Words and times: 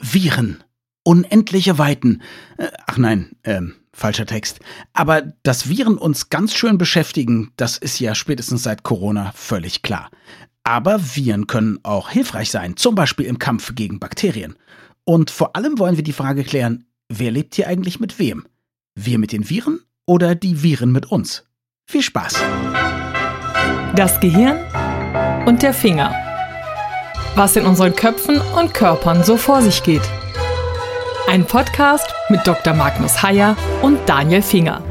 Viren. 0.00 0.62
Unendliche 1.04 1.78
Weiten. 1.78 2.22
Äh, 2.58 2.68
ach 2.86 2.98
nein, 2.98 3.30
ähm, 3.44 3.74
falscher 3.92 4.26
Text. 4.26 4.60
Aber 4.92 5.22
dass 5.42 5.68
Viren 5.68 5.98
uns 5.98 6.30
ganz 6.30 6.54
schön 6.54 6.78
beschäftigen, 6.78 7.52
das 7.56 7.78
ist 7.78 7.98
ja 7.98 8.14
spätestens 8.14 8.62
seit 8.62 8.82
Corona 8.82 9.32
völlig 9.34 9.82
klar. 9.82 10.10
Aber 10.64 11.00
Viren 11.16 11.46
können 11.46 11.78
auch 11.82 12.10
hilfreich 12.10 12.50
sein, 12.50 12.76
zum 12.76 12.94
Beispiel 12.94 13.26
im 13.26 13.38
Kampf 13.38 13.74
gegen 13.74 13.98
Bakterien. 13.98 14.56
Und 15.04 15.30
vor 15.30 15.56
allem 15.56 15.78
wollen 15.78 15.96
wir 15.96 16.04
die 16.04 16.12
Frage 16.12 16.44
klären, 16.44 16.84
wer 17.08 17.30
lebt 17.30 17.54
hier 17.54 17.68
eigentlich 17.68 18.00
mit 18.00 18.18
wem? 18.18 18.46
Wir 18.94 19.18
mit 19.18 19.32
den 19.32 19.48
Viren 19.48 19.80
oder 20.06 20.34
die 20.34 20.62
Viren 20.62 20.92
mit 20.92 21.06
uns? 21.06 21.44
Viel 21.86 22.02
Spaß! 22.02 22.34
Das 23.96 24.20
Gehirn 24.20 24.58
und 25.46 25.62
der 25.62 25.72
Finger. 25.72 26.27
Was 27.34 27.56
in 27.56 27.66
unseren 27.66 27.94
Köpfen 27.94 28.40
und 28.58 28.74
Körpern 28.74 29.22
so 29.22 29.36
vor 29.36 29.62
sich 29.62 29.82
geht. 29.82 30.02
Ein 31.28 31.44
Podcast 31.44 32.06
mit 32.28 32.46
Dr. 32.46 32.74
Magnus 32.74 33.22
Heyer 33.22 33.56
und 33.82 33.98
Daniel 34.06 34.42
Finger. 34.42 34.82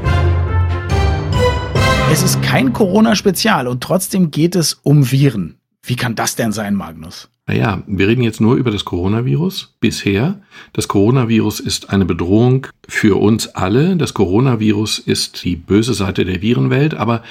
Es 2.10 2.22
ist 2.22 2.40
kein 2.42 2.72
Corona-Spezial 2.72 3.66
und 3.66 3.82
trotzdem 3.82 4.30
geht 4.30 4.56
es 4.56 4.80
um 4.82 5.10
Viren. 5.10 5.56
Wie 5.82 5.96
kann 5.96 6.14
das 6.14 6.36
denn 6.36 6.52
sein, 6.52 6.74
Magnus? 6.74 7.28
Naja, 7.46 7.82
wir 7.86 8.08
reden 8.08 8.22
jetzt 8.22 8.40
nur 8.40 8.56
über 8.56 8.70
das 8.70 8.84
Coronavirus 8.84 9.74
bisher. 9.80 10.40
Das 10.74 10.86
Coronavirus 10.86 11.60
ist 11.60 11.90
eine 11.90 12.04
Bedrohung 12.04 12.66
für 12.86 13.18
uns 13.18 13.48
alle. 13.48 13.96
Das 13.96 14.12
Coronavirus 14.12 14.98
ist 14.98 15.44
die 15.44 15.56
böse 15.56 15.94
Seite 15.94 16.24
der 16.24 16.42
Virenwelt, 16.42 16.94
aber 16.94 17.22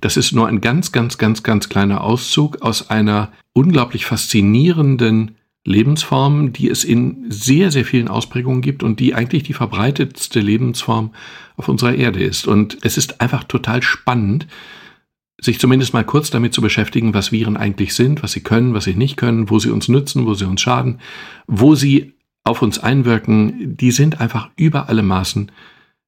das 0.00 0.16
ist 0.16 0.32
nur 0.32 0.46
ein 0.46 0.60
ganz, 0.60 0.92
ganz, 0.92 1.18
ganz, 1.18 1.42
ganz 1.42 1.68
kleiner 1.68 2.02
Auszug 2.02 2.62
aus 2.62 2.90
einer 2.90 3.32
unglaublich 3.52 4.06
faszinierenden 4.06 5.36
Lebensform, 5.64 6.52
die 6.52 6.68
es 6.68 6.84
in 6.84 7.24
sehr, 7.28 7.70
sehr 7.70 7.84
vielen 7.84 8.08
Ausprägungen 8.08 8.60
gibt 8.60 8.82
und 8.82 9.00
die 9.00 9.14
eigentlich 9.14 9.42
die 9.42 9.52
verbreitetste 9.52 10.40
Lebensform 10.40 11.12
auf 11.56 11.68
unserer 11.68 11.94
Erde 11.94 12.22
ist. 12.22 12.46
Und 12.46 12.78
es 12.82 12.96
ist 12.96 13.20
einfach 13.20 13.44
total 13.44 13.82
spannend, 13.82 14.46
sich 15.40 15.58
zumindest 15.58 15.92
mal 15.92 16.04
kurz 16.04 16.30
damit 16.30 16.54
zu 16.54 16.62
beschäftigen, 16.62 17.14
was 17.14 17.32
Viren 17.32 17.56
eigentlich 17.56 17.94
sind, 17.94 18.22
was 18.22 18.32
sie 18.32 18.42
können, 18.42 18.74
was 18.74 18.84
sie 18.84 18.94
nicht 18.94 19.16
können, 19.16 19.50
wo 19.50 19.58
sie 19.58 19.70
uns 19.70 19.88
nützen, 19.88 20.24
wo 20.26 20.34
sie 20.34 20.46
uns 20.46 20.60
schaden, 20.60 21.00
wo 21.46 21.74
sie 21.74 22.14
auf 22.44 22.62
uns 22.62 22.78
einwirken. 22.78 23.76
Die 23.76 23.90
sind 23.90 24.20
einfach 24.20 24.50
über 24.56 24.88
alle 24.88 25.02
Maßen 25.02 25.50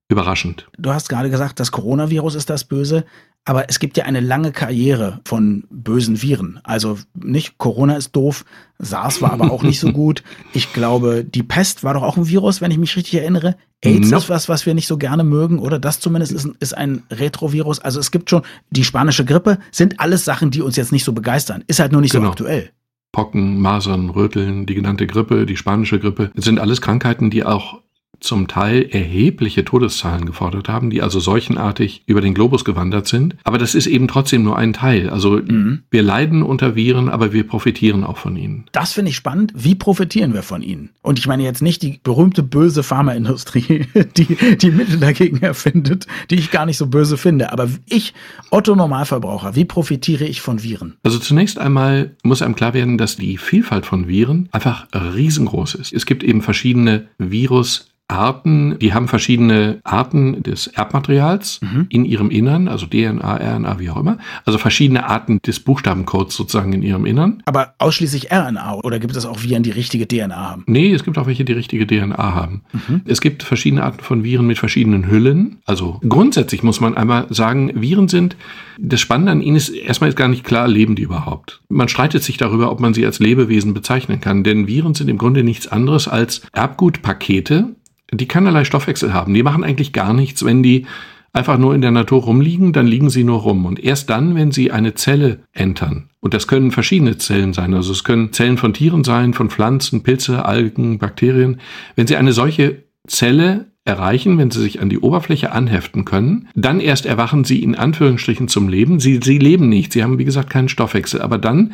überraschend. 0.09 0.69
Du 0.79 0.91
hast 0.91 1.09
gerade 1.09 1.31
gesagt, 1.31 1.61
das 1.61 1.71
Coronavirus 1.71 2.35
ist 2.35 2.51
das 2.51 2.65
Böse. 2.65 3.05
Aber 3.45 3.71
es 3.71 3.79
gibt 3.79 3.97
ja 3.97 4.05
eine 4.05 4.21
lange 4.21 4.53
Karriere 4.53 5.21
von 5.25 5.65
bösen 5.71 6.21
Viren. 6.21 6.61
Also 6.65 6.99
nicht 7.15 7.57
Corona 7.57 7.97
ist 7.97 8.15
doof, 8.15 8.45
SARS 8.79 9.23
war 9.23 9.33
aber 9.33 9.51
auch 9.51 9.63
nicht 9.63 9.81
so 9.81 9.91
gut. 9.93 10.23
Ich 10.53 10.75
glaube, 10.75 11.25
die 11.25 11.43
Pest 11.43 11.83
war 11.83 11.95
doch 11.95 12.03
auch 12.03 12.19
ein 12.19 12.29
Virus, 12.29 12.61
wenn 12.61 12.71
ich 12.71 12.77
mich 12.77 12.95
richtig 12.95 13.15
erinnere. 13.15 13.57
AIDS 13.83 14.11
nope. 14.11 14.23
ist 14.23 14.29
was, 14.29 14.49
was 14.51 14.67
wir 14.67 14.75
nicht 14.75 14.87
so 14.87 14.99
gerne 14.99 15.25
mögen, 15.25 15.61
oder? 15.61 15.79
Das 15.79 15.99
zumindest 15.99 16.33
ist, 16.33 16.47
ist 16.61 16.77
ein 16.77 17.05
Retrovirus. 17.11 17.79
Also 17.79 18.01
es 18.01 18.11
gibt 18.11 18.29
schon 18.29 18.43
die 18.69 18.85
spanische 18.85 19.25
Grippe, 19.25 19.59
sind 19.71 19.99
alles 19.99 20.27
Sachen, 20.27 20.51
die 20.51 20.61
uns 20.61 20.77
jetzt 20.77 20.93
nicht 20.93 21.05
so 21.05 21.15
begeistern. 21.15 21.65
Ist 21.69 21.81
halt 21.81 21.93
nur 21.93 22.03
nicht 22.03 22.13
genau. 22.13 22.27
so 22.27 22.31
aktuell. 22.33 22.71
Pocken, 23.13 23.61
Masern, 23.61 24.11
Röteln, 24.11 24.67
die 24.67 24.75
genannte 24.75 25.07
Grippe, 25.07 25.47
die 25.47 25.57
spanische 25.57 25.99
Grippe, 25.99 26.31
sind 26.35 26.59
alles 26.59 26.83
Krankheiten, 26.83 27.31
die 27.31 27.45
auch 27.45 27.81
zum 28.21 28.49
Teil 28.49 28.89
erhebliche 28.91 29.65
Todeszahlen 29.65 30.27
gefordert 30.27 30.69
haben, 30.69 30.91
die 30.91 31.03
also 31.03 31.21
seuchenartig 31.21 32.03
über 32.07 32.21
den 32.21 32.35
Globus 32.35 32.65
gewandert 32.65 33.07
sind. 33.07 33.37
Aber 33.45 33.59
das 33.59 33.75
ist 33.75 33.87
eben 33.87 34.09
trotzdem 34.09 34.43
nur 34.43 34.59
ein 34.59 34.73
Teil. 34.73 35.11
Also 35.11 35.37
mhm. 35.37 35.83
wir 35.91 36.03
leiden 36.03 36.43
unter 36.43 36.75
Viren, 36.75 37.09
aber 37.09 37.33
wir 37.33 37.47
profitieren 37.47 38.05
auch 38.05 38.19
von 38.19 38.37
ihnen. 38.37 38.65
Das 38.73 38.93
finde 38.93 39.11
ich 39.11 39.17
spannend. 39.17 39.53
Wie 39.55 39.75
profitieren 39.75 40.35
wir 40.35 40.43
von 40.43 40.63
ihnen? 40.63 40.91
Und 41.03 41.19
ich 41.19 41.27
meine 41.27 41.45
jetzt 41.45 41.63
nicht 41.63 41.83
die 41.83 42.01
berühmte 42.03 42.43
böse 42.43 42.83
Pharmaindustrie, 42.83 43.87
die 44.17 44.57
die 44.57 44.71
Mittel 44.71 44.99
dagegen 44.99 45.39
erfindet, 45.39 46.07
die 46.31 46.37
ich 46.37 46.51
gar 46.51 46.67
nicht 46.67 46.77
so 46.77 46.87
böse 46.87 47.17
finde. 47.17 47.53
Aber 47.53 47.69
ich, 47.87 48.15
Otto 48.51 48.75
Normalverbraucher, 48.75 49.55
wie 49.55 49.65
profitiere 49.65 50.25
ich 50.25 50.41
von 50.41 50.63
Viren? 50.63 50.97
Also 51.03 51.19
zunächst 51.19 51.59
einmal 51.59 52.17
muss 52.23 52.43
einem 52.43 52.57
klar 52.57 52.75
werden, 52.75 52.99
dass 52.99 53.17
die 53.17 53.39
Vielfalt 53.39 53.87
von 53.87 54.09
Viren 54.09 54.49
einfach 54.53 54.87
riesengroß 54.93 55.75
ist. 55.77 55.93
Es 55.93 56.07
gibt 56.07 56.25
eben 56.25 56.43
verschiedene 56.43 57.09
Virus 57.19 57.89
Arten, 58.09 58.79
die 58.79 58.95
haben 58.95 59.07
verschiedene 59.07 59.81
Arten 59.85 60.43
des 60.43 60.67
Erbmaterials 60.67 61.61
mhm. 61.61 61.87
in 61.91 62.05
ihrem 62.07 62.31
Innern, 62.31 62.67
also 62.67 62.87
DNA, 62.87 63.37
RNA, 63.37 63.79
wie 63.79 63.91
auch 63.91 63.99
immer. 63.99 64.17
Also 64.47 64.59
verschiedene 64.59 65.07
Arten 65.07 65.41
des 65.43 65.61
Buchstabencodes 65.61 66.35
sozusagen 66.35 66.73
in 66.73 66.83
ihrem 66.83 67.05
Innern. 67.05 67.43
Aber 67.45 67.75
ausschließlich 67.77 68.33
RNA 68.33 68.77
oder 68.83 68.99
gibt 68.99 69.15
es 69.15 69.27
auch 69.27 69.43
Viren, 69.43 69.63
die 69.63 69.71
richtige 69.71 70.09
DNA 70.09 70.35
haben? 70.35 70.65
Nee, 70.67 70.93
es 70.93 71.05
gibt 71.05 71.19
auch 71.19 71.27
welche, 71.27 71.45
die 71.45 71.53
richtige 71.53 71.87
DNA 71.87 72.17
haben. 72.17 72.63
Mhm. 72.73 73.03
Es 73.05 73.21
gibt 73.21 73.43
verschiedene 73.43 73.85
Arten 73.85 74.03
von 74.03 74.25
Viren 74.25 74.47
mit 74.47 74.59
verschiedenen 74.59 75.11
Hüllen. 75.11 75.59
Also 75.67 76.01
grundsätzlich 76.09 76.63
muss 76.63 76.81
man 76.81 76.97
einmal 76.97 77.27
sagen, 77.29 77.73
Viren 77.75 78.09
sind, 78.09 78.37
das 78.79 79.01
Spannende 79.01 79.33
an 79.33 79.43
ihnen 79.43 79.57
ist, 79.57 79.69
erstmal 79.69 80.09
ist 80.09 80.17
gar 80.17 80.29
nicht 80.29 80.45
klar, 80.45 80.67
leben 80.67 80.95
die 80.95 81.03
überhaupt. 81.03 81.61
Man 81.69 81.89
streitet 81.89 82.23
sich 82.23 82.39
darüber, 82.39 82.73
ob 82.73 82.81
man 82.81 82.95
sie 82.95 83.05
als 83.05 83.19
Lebewesen 83.19 83.75
bezeichnen 83.75 84.21
kann, 84.21 84.45
denn 84.45 84.67
Viren 84.67 84.95
sind 84.95 85.11
im 85.11 85.19
Grunde 85.19 85.45
nichts 85.45 85.67
anderes 85.67 86.09
als 86.09 86.43
Erbgutpakete, 86.53 87.77
die 88.13 88.29
keinerlei 88.29 88.65
Stoffwechsel 88.65 89.13
haben. 89.13 89.35
Die 89.35 89.43
machen 89.43 89.65
eigentlich 89.65 89.93
gar 89.93 90.13
nichts, 90.13 90.45
wenn 90.45 90.63
die 90.63 90.87
einfach 91.33 91.59
nur 91.59 91.75
in 91.75 91.81
der 91.81 91.91
Natur 91.91 92.23
rumliegen, 92.23 92.73
dann 92.73 92.87
liegen 92.87 93.11
sie 93.11 93.25
nur 93.25 93.41
rum. 93.41 93.67
Und 93.67 93.83
erst 93.83 94.11
dann, 94.11 94.35
wenn 94.35 94.51
sie 94.51 94.73
eine 94.73 94.95
Zelle 94.95 95.41
entern, 95.53 96.09
und 96.21 96.35
das 96.35 96.49
können 96.49 96.71
verschiedene 96.71 97.19
Zellen 97.19 97.53
sein, 97.53 97.75
also 97.75 97.93
es 97.93 98.05
können 98.05 98.33
Zellen 98.33 98.57
von 98.57 98.73
Tieren 98.73 99.05
sein, 99.05 99.35
von 99.35 99.51
Pflanzen, 99.51 100.03
Pilze, 100.03 100.45
Algen, 100.45 100.99
Bakterien, 100.99 101.61
wenn 101.97 102.07
sie 102.07 102.17
eine 102.17 102.33
solche 102.33 102.83
Zelle 103.07 103.67
erreichen, 103.85 104.37
wenn 104.37 104.51
sie 104.51 104.61
sich 104.61 104.83
an 104.83 104.91
die 104.91 104.99
Oberfläche 104.99 105.53
anheften 105.53 106.05
können, 106.05 106.49
dann 106.55 106.81
erst 106.81 107.07
erwachen 107.07 107.45
sie 107.45 107.63
in 107.63 107.75
Anführungsstrichen 107.75 108.49
zum 108.49 108.69
Leben. 108.69 109.01
Sie, 109.01 109.21
sie 109.23 109.39
leben 109.39 109.69
nicht, 109.69 109.93
sie 109.93 110.03
haben 110.03 110.19
wie 110.19 110.27
gesagt 110.27 110.51
keinen 110.51 110.69
Stoffwechsel, 110.69 111.23
aber 111.23 111.39
dann 111.39 111.73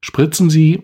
spritzen 0.00 0.50
sie 0.50 0.82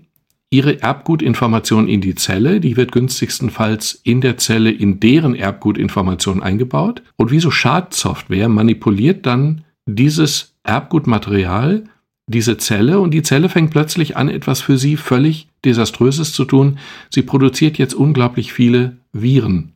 ihre 0.51 0.81
Erbgutinformation 0.81 1.89
in 1.89 2.01
die 2.01 2.15
Zelle, 2.15 2.61
die 2.61 2.77
wird 2.77 2.93
günstigstenfalls 2.93 4.01
in 4.03 4.21
der 4.21 4.39
Zelle 4.39 4.71
in 4.71 5.01
deren 5.01 5.35
Erbgutinformation 5.35 6.43
eingebaut 6.43 7.03
und 7.17 7.31
wie 7.31 7.41
so 7.41 7.51
Schadsoftware 7.51 8.49
manipuliert 8.49 9.27
dann 9.27 9.65
dieses 9.87 10.55
Erbgutmaterial 10.63 11.85
diese 12.29 12.59
Zelle 12.59 13.01
und 13.01 13.13
die 13.13 13.23
Zelle 13.23 13.49
fängt 13.49 13.71
plötzlich 13.71 14.17
an, 14.17 14.29
etwas 14.29 14.61
für 14.61 14.79
sie 14.79 14.97
völlig 14.97 15.49
Desaströses 15.65 16.33
zu 16.33 16.45
tun. 16.45 16.79
Sie 17.11 17.23
produziert 17.23 17.79
jetzt 17.79 17.95
unglaublich 17.95 18.53
viele 18.53 18.99
Viren 19.13 19.75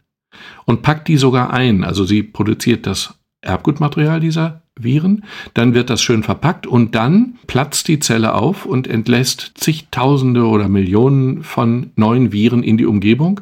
und 0.67 0.83
packt 0.83 1.09
die 1.09 1.17
sogar 1.17 1.53
ein. 1.53 1.83
Also 1.83 2.05
sie 2.05 2.23
produziert 2.23 2.87
das 2.87 3.15
Erbgutmaterial 3.41 4.21
dieser 4.21 4.62
Viren, 4.79 5.25
dann 5.55 5.75
wird 5.75 5.91
das 5.91 6.03
schön 6.03 6.23
verpackt 6.23 6.67
und 6.67 6.95
dann 6.95 7.39
platzt 7.47 7.89
die 7.89 7.99
Zelle 7.99 8.35
auf 8.35 8.65
und 8.65 8.87
entlässt 8.87 9.53
zigtausende 9.55 10.47
oder 10.47 10.69
Millionen 10.69 11.43
von 11.43 11.91
neuen 11.97 12.33
Viren 12.33 12.63
in 12.63 12.79
die 12.79 12.87
Umgebung. 12.87 13.41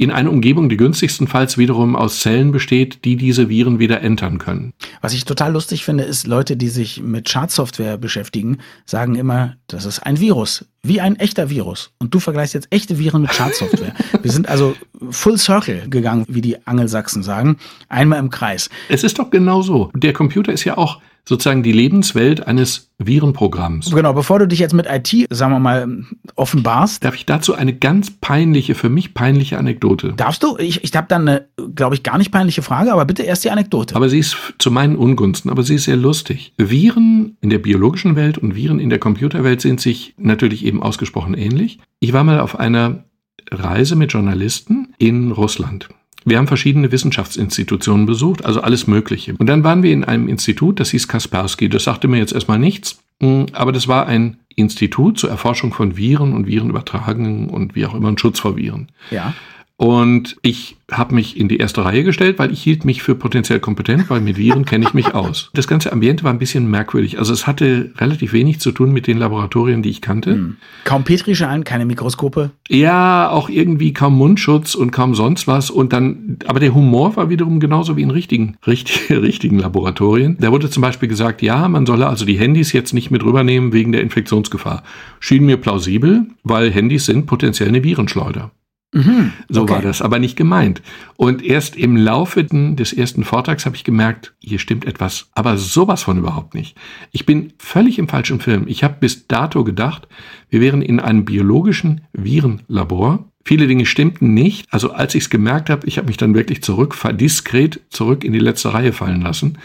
In 0.00 0.12
eine 0.12 0.30
Umgebung, 0.30 0.68
die 0.68 0.76
günstigstenfalls 0.76 1.58
wiederum 1.58 1.96
aus 1.96 2.20
Zellen 2.20 2.52
besteht, 2.52 3.04
die 3.04 3.16
diese 3.16 3.48
Viren 3.48 3.80
wieder 3.80 4.00
entern 4.00 4.38
können. 4.38 4.72
Was 5.00 5.12
ich 5.12 5.24
total 5.24 5.52
lustig 5.52 5.84
finde, 5.84 6.04
ist, 6.04 6.28
Leute, 6.28 6.56
die 6.56 6.68
sich 6.68 7.02
mit 7.02 7.28
Schadsoftware 7.28 7.98
beschäftigen, 7.98 8.58
sagen 8.86 9.16
immer, 9.16 9.56
das 9.66 9.86
ist 9.86 9.98
ein 9.98 10.20
Virus, 10.20 10.66
wie 10.82 11.00
ein 11.00 11.16
echter 11.16 11.50
Virus. 11.50 11.90
Und 11.98 12.14
du 12.14 12.20
vergleichst 12.20 12.54
jetzt 12.54 12.68
echte 12.70 12.98
Viren 12.98 13.22
mit 13.22 13.34
Schadsoftware. 13.34 13.94
Wir 14.22 14.30
sind 14.30 14.48
also 14.48 14.74
full 15.10 15.38
circle 15.38 15.88
gegangen, 15.88 16.24
wie 16.28 16.40
die 16.40 16.66
Angelsachsen 16.66 17.22
sagen, 17.22 17.56
einmal 17.88 18.18
im 18.18 18.30
Kreis. 18.30 18.70
Es 18.88 19.04
ist 19.04 19.18
doch 19.18 19.30
genau 19.30 19.62
so. 19.62 19.90
Der 19.94 20.12
Computer 20.12 20.52
ist 20.52 20.64
ja 20.64 20.78
auch 20.78 21.00
sozusagen 21.28 21.62
die 21.62 21.72
Lebenswelt 21.72 22.46
eines 22.46 22.90
Virenprogramms. 22.98 23.90
Genau, 23.90 24.12
bevor 24.12 24.38
du 24.38 24.48
dich 24.48 24.58
jetzt 24.58 24.72
mit 24.72 24.86
IT, 24.86 25.28
sagen 25.30 25.52
wir 25.52 25.60
mal, 25.60 26.04
offenbarst. 26.34 27.04
Darf 27.04 27.14
ich 27.14 27.26
dazu 27.26 27.54
eine 27.54 27.74
ganz 27.74 28.10
peinliche, 28.10 28.74
für 28.74 28.88
mich 28.88 29.14
peinliche 29.14 29.58
Anekdote? 29.58 30.14
Darfst 30.16 30.42
du? 30.42 30.56
Ich, 30.58 30.82
ich 30.82 30.96
habe 30.96 31.06
dann 31.08 31.28
eine, 31.28 31.46
glaube 31.74 31.94
ich, 31.94 32.02
gar 32.02 32.18
nicht 32.18 32.32
peinliche 32.32 32.62
Frage, 32.62 32.92
aber 32.92 33.04
bitte 33.04 33.22
erst 33.22 33.44
die 33.44 33.50
Anekdote. 33.50 33.94
Aber 33.94 34.08
sie 34.08 34.18
ist 34.18 34.36
zu 34.58 34.70
meinen 34.70 34.96
Ungunsten, 34.96 35.50
aber 35.50 35.62
sie 35.62 35.76
ist 35.76 35.84
sehr 35.84 35.96
lustig. 35.96 36.54
Viren 36.56 37.36
in 37.40 37.50
der 37.50 37.58
biologischen 37.58 38.16
Welt 38.16 38.38
und 38.38 38.56
Viren 38.56 38.80
in 38.80 38.90
der 38.90 38.98
Computerwelt 38.98 39.60
sind 39.60 39.80
sich 39.80 40.14
natürlich 40.16 40.64
eben 40.68 40.82
ausgesprochen 40.82 41.34
ähnlich. 41.34 41.78
Ich 41.98 42.12
war 42.12 42.22
mal 42.22 42.40
auf 42.40 42.58
einer 42.58 43.04
Reise 43.50 43.96
mit 43.96 44.12
Journalisten 44.12 44.94
in 44.98 45.32
Russland. 45.32 45.88
Wir 46.24 46.38
haben 46.38 46.46
verschiedene 46.46 46.92
Wissenschaftsinstitutionen 46.92 48.06
besucht, 48.06 48.44
also 48.44 48.60
alles 48.60 48.86
Mögliche. 48.86 49.34
Und 49.38 49.46
dann 49.46 49.64
waren 49.64 49.82
wir 49.82 49.92
in 49.92 50.04
einem 50.04 50.28
Institut, 50.28 50.78
das 50.78 50.90
hieß 50.90 51.08
Kaspersky. 51.08 51.68
Das 51.68 51.84
sagte 51.84 52.06
mir 52.06 52.18
jetzt 52.18 52.32
erstmal 52.32 52.58
nichts, 52.58 53.02
hm, 53.20 53.46
aber 53.52 53.72
das 53.72 53.88
war 53.88 54.06
ein 54.06 54.36
Institut 54.54 55.18
zur 55.18 55.30
Erforschung 55.30 55.72
von 55.72 55.96
Viren 55.96 56.34
und 56.34 56.46
Virenübertragungen 56.46 57.48
und 57.48 57.74
wie 57.74 57.86
auch 57.86 57.94
immer 57.94 58.08
und 58.08 58.20
Schutz 58.20 58.40
vor 58.40 58.56
Viren. 58.56 58.88
Ja. 59.10 59.32
Und 59.80 60.36
ich 60.42 60.76
habe 60.90 61.14
mich 61.14 61.38
in 61.38 61.46
die 61.46 61.58
erste 61.58 61.84
Reihe 61.84 62.02
gestellt, 62.02 62.40
weil 62.40 62.50
ich 62.50 62.60
hielt 62.60 62.84
mich 62.84 63.00
für 63.00 63.14
potenziell 63.14 63.60
kompetent, 63.60 64.10
weil 64.10 64.20
mit 64.20 64.36
Viren 64.36 64.64
kenne 64.64 64.84
ich 64.84 64.92
mich 64.92 65.14
aus. 65.14 65.50
Das 65.54 65.68
ganze 65.68 65.92
Ambiente 65.92 66.24
war 66.24 66.32
ein 66.32 66.40
bisschen 66.40 66.68
merkwürdig. 66.68 67.20
Also 67.20 67.32
es 67.32 67.46
hatte 67.46 67.92
relativ 67.96 68.32
wenig 68.32 68.58
zu 68.58 68.72
tun 68.72 68.90
mit 68.90 69.06
den 69.06 69.18
Laboratorien, 69.18 69.84
die 69.84 69.90
ich 69.90 70.00
kannte. 70.00 70.32
Hm. 70.32 70.56
Kaum 70.82 71.04
Petrischalen, 71.04 71.62
keine 71.62 71.86
Mikroskope. 71.86 72.50
Ja, 72.68 73.30
auch 73.30 73.48
irgendwie 73.48 73.92
kaum 73.92 74.18
Mundschutz 74.18 74.74
und 74.74 74.90
kaum 74.90 75.14
sonst 75.14 75.46
was. 75.46 75.70
Und 75.70 75.92
dann, 75.92 76.38
aber 76.48 76.58
der 76.58 76.74
Humor 76.74 77.14
war 77.14 77.30
wiederum 77.30 77.60
genauso 77.60 77.96
wie 77.96 78.02
in 78.02 78.10
richtigen, 78.10 78.56
richtig, 78.66 79.10
richtigen 79.10 79.60
Laboratorien. 79.60 80.38
Da 80.40 80.50
wurde 80.50 80.70
zum 80.70 80.80
Beispiel 80.80 81.08
gesagt, 81.08 81.40
ja, 81.40 81.68
man 81.68 81.86
solle 81.86 82.08
also 82.08 82.24
die 82.24 82.36
Handys 82.36 82.72
jetzt 82.72 82.94
nicht 82.94 83.12
mit 83.12 83.22
rübernehmen 83.22 83.72
wegen 83.72 83.92
der 83.92 84.02
Infektionsgefahr. 84.02 84.82
Schien 85.20 85.46
mir 85.46 85.56
plausibel, 85.56 86.26
weil 86.42 86.72
Handys 86.72 87.06
sind 87.06 87.26
potenziell 87.26 87.68
eine 87.68 87.84
Virenschleuder. 87.84 88.50
Mhm, 88.92 89.32
so 89.50 89.62
okay. 89.62 89.74
war 89.74 89.82
das 89.82 90.00
aber 90.00 90.18
nicht 90.18 90.36
gemeint. 90.36 90.80
Und 91.16 91.44
erst 91.44 91.76
im 91.76 91.96
Laufe 91.96 92.44
des 92.44 92.92
ersten 92.92 93.22
Vortrags 93.22 93.66
habe 93.66 93.76
ich 93.76 93.84
gemerkt, 93.84 94.34
hier 94.38 94.58
stimmt 94.58 94.86
etwas, 94.86 95.28
aber 95.34 95.58
sowas 95.58 96.02
von 96.02 96.18
überhaupt 96.18 96.54
nicht. 96.54 96.76
Ich 97.12 97.26
bin 97.26 97.52
völlig 97.58 97.98
im 97.98 98.08
falschen 98.08 98.40
Film. 98.40 98.64
Ich 98.66 98.82
habe 98.84 98.96
bis 98.98 99.26
dato 99.26 99.62
gedacht, 99.62 100.08
wir 100.48 100.60
wären 100.62 100.80
in 100.80 101.00
einem 101.00 101.26
biologischen 101.26 102.00
Virenlabor. 102.14 103.28
Viele 103.44 103.66
Dinge 103.66 103.84
stimmten 103.84 104.32
nicht. 104.32 104.66
Also 104.70 104.92
als 104.92 105.14
ich 105.14 105.24
es 105.24 105.30
gemerkt 105.30 105.68
habe, 105.68 105.86
ich 105.86 105.98
habe 105.98 106.08
mich 106.08 106.16
dann 106.16 106.34
wirklich 106.34 106.62
zurück, 106.62 106.96
diskret 107.12 107.80
zurück 107.90 108.24
in 108.24 108.32
die 108.32 108.38
letzte 108.38 108.72
Reihe 108.72 108.94
fallen 108.94 109.20
lassen 109.20 109.58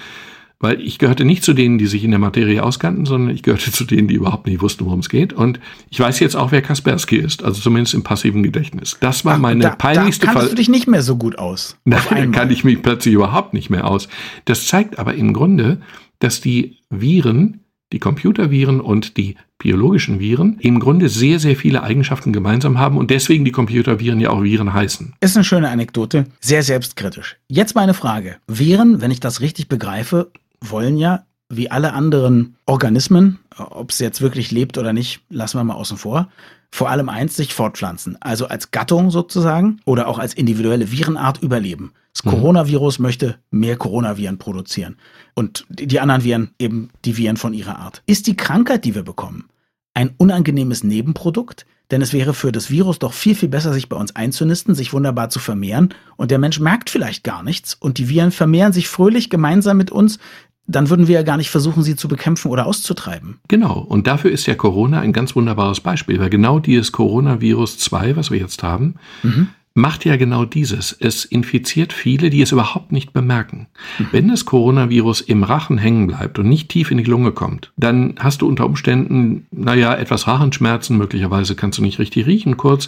weil 0.63 0.79
ich 0.79 0.97
gehörte 0.97 1.25
nicht 1.25 1.43
zu 1.43 1.53
denen, 1.53 1.77
die 1.77 1.87
sich 1.87 2.05
in 2.05 2.11
der 2.11 2.21
Materie 2.21 2.63
auskannten, 2.63 3.05
sondern 3.05 3.35
ich 3.35 3.43
gehörte 3.43 3.69
zu 3.71 3.83
denen, 3.83 4.07
die 4.07 4.15
überhaupt 4.15 4.47
nicht 4.47 4.61
wussten, 4.61 4.85
worum 4.85 5.01
es 5.01 5.09
geht. 5.09 5.33
Und 5.33 5.59
ich 5.89 5.99
weiß 5.99 6.21
jetzt 6.21 6.35
auch, 6.35 6.53
wer 6.53 6.61
Kaspersky 6.61 7.17
ist, 7.17 7.43
also 7.43 7.59
zumindest 7.59 7.93
im 7.93 8.03
passiven 8.03 8.43
Gedächtnis. 8.43 8.95
Das 9.01 9.25
war 9.25 9.35
Ach, 9.35 9.39
meine 9.39 9.59
da, 9.59 9.75
peinlichste 9.75 10.25
Fall. 10.25 10.33
Da 10.33 10.39
kannst 10.39 10.53
du 10.53 10.55
dich 10.55 10.69
nicht 10.69 10.87
mehr 10.87 11.01
so 11.01 11.17
gut 11.17 11.37
aus. 11.37 11.75
Nein, 11.83 12.31
kann 12.31 12.49
ich 12.49 12.63
mich 12.63 12.81
plötzlich 12.81 13.13
überhaupt 13.13 13.53
nicht 13.53 13.69
mehr 13.69 13.85
aus. 13.85 14.07
Das 14.45 14.65
zeigt 14.65 14.99
aber 14.99 15.15
im 15.15 15.33
Grunde, 15.33 15.81
dass 16.19 16.39
die 16.39 16.77
Viren, 16.89 17.59
die 17.91 17.99
Computerviren 17.99 18.79
und 18.79 19.17
die 19.17 19.35
biologischen 19.57 20.19
Viren 20.19 20.57
im 20.59 20.79
Grunde 20.79 21.09
sehr, 21.09 21.39
sehr 21.39 21.55
viele 21.55 21.83
Eigenschaften 21.83 22.33
gemeinsam 22.33 22.79
haben 22.79 22.97
und 22.97 23.11
deswegen 23.11 23.45
die 23.45 23.51
Computerviren 23.51 24.19
ja 24.19 24.29
auch 24.29 24.43
Viren 24.43 24.73
heißen. 24.73 25.13
Ist 25.19 25.37
eine 25.37 25.43
schöne 25.43 25.69
Anekdote, 25.69 26.25
sehr 26.39 26.63
selbstkritisch. 26.63 27.37
Jetzt 27.47 27.75
meine 27.75 27.93
Frage. 27.93 28.37
Viren, 28.47 29.01
wenn 29.01 29.11
ich 29.11 29.19
das 29.19 29.41
richtig 29.41 29.69
begreife, 29.69 30.31
wollen 30.69 30.97
ja, 30.97 31.25
wie 31.49 31.69
alle 31.69 31.93
anderen 31.93 32.55
Organismen, 32.65 33.39
ob 33.57 33.91
es 33.91 33.99
jetzt 33.99 34.21
wirklich 34.21 34.51
lebt 34.51 34.77
oder 34.77 34.93
nicht, 34.93 35.21
lassen 35.29 35.57
wir 35.57 35.63
mal 35.63 35.75
außen 35.75 35.97
vor, 35.97 36.29
vor 36.71 36.89
allem 36.89 37.09
eins, 37.09 37.35
sich 37.35 37.53
fortpflanzen. 37.53 38.17
Also 38.19 38.47
als 38.47 38.71
Gattung 38.71 39.11
sozusagen 39.11 39.79
oder 39.85 40.07
auch 40.07 40.17
als 40.17 40.33
individuelle 40.33 40.91
Virenart 40.91 41.43
überleben. 41.43 41.93
Das 42.13 42.25
mhm. 42.25 42.31
Coronavirus 42.31 42.99
möchte 42.99 43.37
mehr 43.51 43.77
Coronaviren 43.77 44.37
produzieren 44.37 44.97
und 45.35 45.65
die 45.69 45.99
anderen 45.99 46.23
Viren 46.23 46.51
eben 46.57 46.89
die 47.05 47.17
Viren 47.17 47.37
von 47.37 47.53
ihrer 47.53 47.77
Art. 47.77 48.01
Ist 48.05 48.27
die 48.27 48.37
Krankheit, 48.37 48.85
die 48.85 48.95
wir 48.95 49.03
bekommen, 49.03 49.49
ein 49.93 50.11
unangenehmes 50.17 50.83
Nebenprodukt? 50.83 51.65
Denn 51.91 52.01
es 52.01 52.13
wäre 52.13 52.33
für 52.33 52.51
das 52.51 52.71
Virus 52.71 52.97
doch 52.97 53.13
viel, 53.13 53.35
viel 53.35 53.49
besser, 53.49 53.71
sich 53.71 53.87
bei 53.87 53.97
uns 53.97 54.15
einzunisten, 54.15 54.73
sich 54.73 54.93
wunderbar 54.93 55.29
zu 55.29 55.37
vermehren. 55.37 55.93
Und 56.15 56.31
der 56.31 56.39
Mensch 56.39 56.59
merkt 56.59 56.89
vielleicht 56.89 57.23
gar 57.23 57.43
nichts. 57.43 57.75
Und 57.75 57.99
die 57.99 58.09
Viren 58.09 58.31
vermehren 58.31 58.73
sich 58.73 58.87
fröhlich 58.87 59.29
gemeinsam 59.29 59.77
mit 59.77 59.91
uns 59.91 60.17
dann 60.65 60.89
würden 60.89 61.07
wir 61.07 61.15
ja 61.15 61.23
gar 61.23 61.37
nicht 61.37 61.49
versuchen, 61.49 61.83
sie 61.83 61.95
zu 61.95 62.07
bekämpfen 62.07 62.49
oder 62.49 62.65
auszutreiben. 62.65 63.39
Genau, 63.47 63.79
und 63.79 64.07
dafür 64.07 64.31
ist 64.31 64.45
ja 64.45 64.55
Corona 64.55 65.01
ein 65.01 65.13
ganz 65.13 65.35
wunderbares 65.35 65.81
Beispiel, 65.81 66.19
weil 66.19 66.29
genau 66.29 66.59
dieses 66.59 66.91
Coronavirus 66.91 67.79
2, 67.79 68.15
was 68.15 68.31
wir 68.31 68.39
jetzt 68.39 68.63
haben, 68.63 68.95
mhm. 69.23 69.49
macht 69.73 70.05
ja 70.05 70.15
genau 70.15 70.45
dieses. 70.45 70.95
Es 70.97 71.25
infiziert 71.25 71.91
viele, 71.91 72.29
die 72.29 72.41
es 72.41 72.53
überhaupt 72.53 72.93
nicht 72.93 73.11
bemerken. 73.11 73.67
Mhm. 73.99 74.07
Wenn 74.11 74.27
das 74.29 74.45
Coronavirus 74.45 75.21
im 75.21 75.43
Rachen 75.43 75.77
hängen 75.77 76.07
bleibt 76.07 76.39
und 76.39 76.47
nicht 76.47 76.69
tief 76.69 76.91
in 76.91 76.97
die 76.97 77.03
Lunge 77.03 77.33
kommt, 77.33 77.73
dann 77.75 78.15
hast 78.19 78.41
du 78.41 78.47
unter 78.47 78.65
Umständen, 78.65 79.47
naja, 79.51 79.93
etwas 79.93 80.27
Rachenschmerzen, 80.27 80.97
möglicherweise 80.97 81.55
kannst 81.55 81.79
du 81.79 81.81
nicht 81.81 81.99
richtig 81.99 82.25
riechen 82.25 82.55
kurz, 82.55 82.87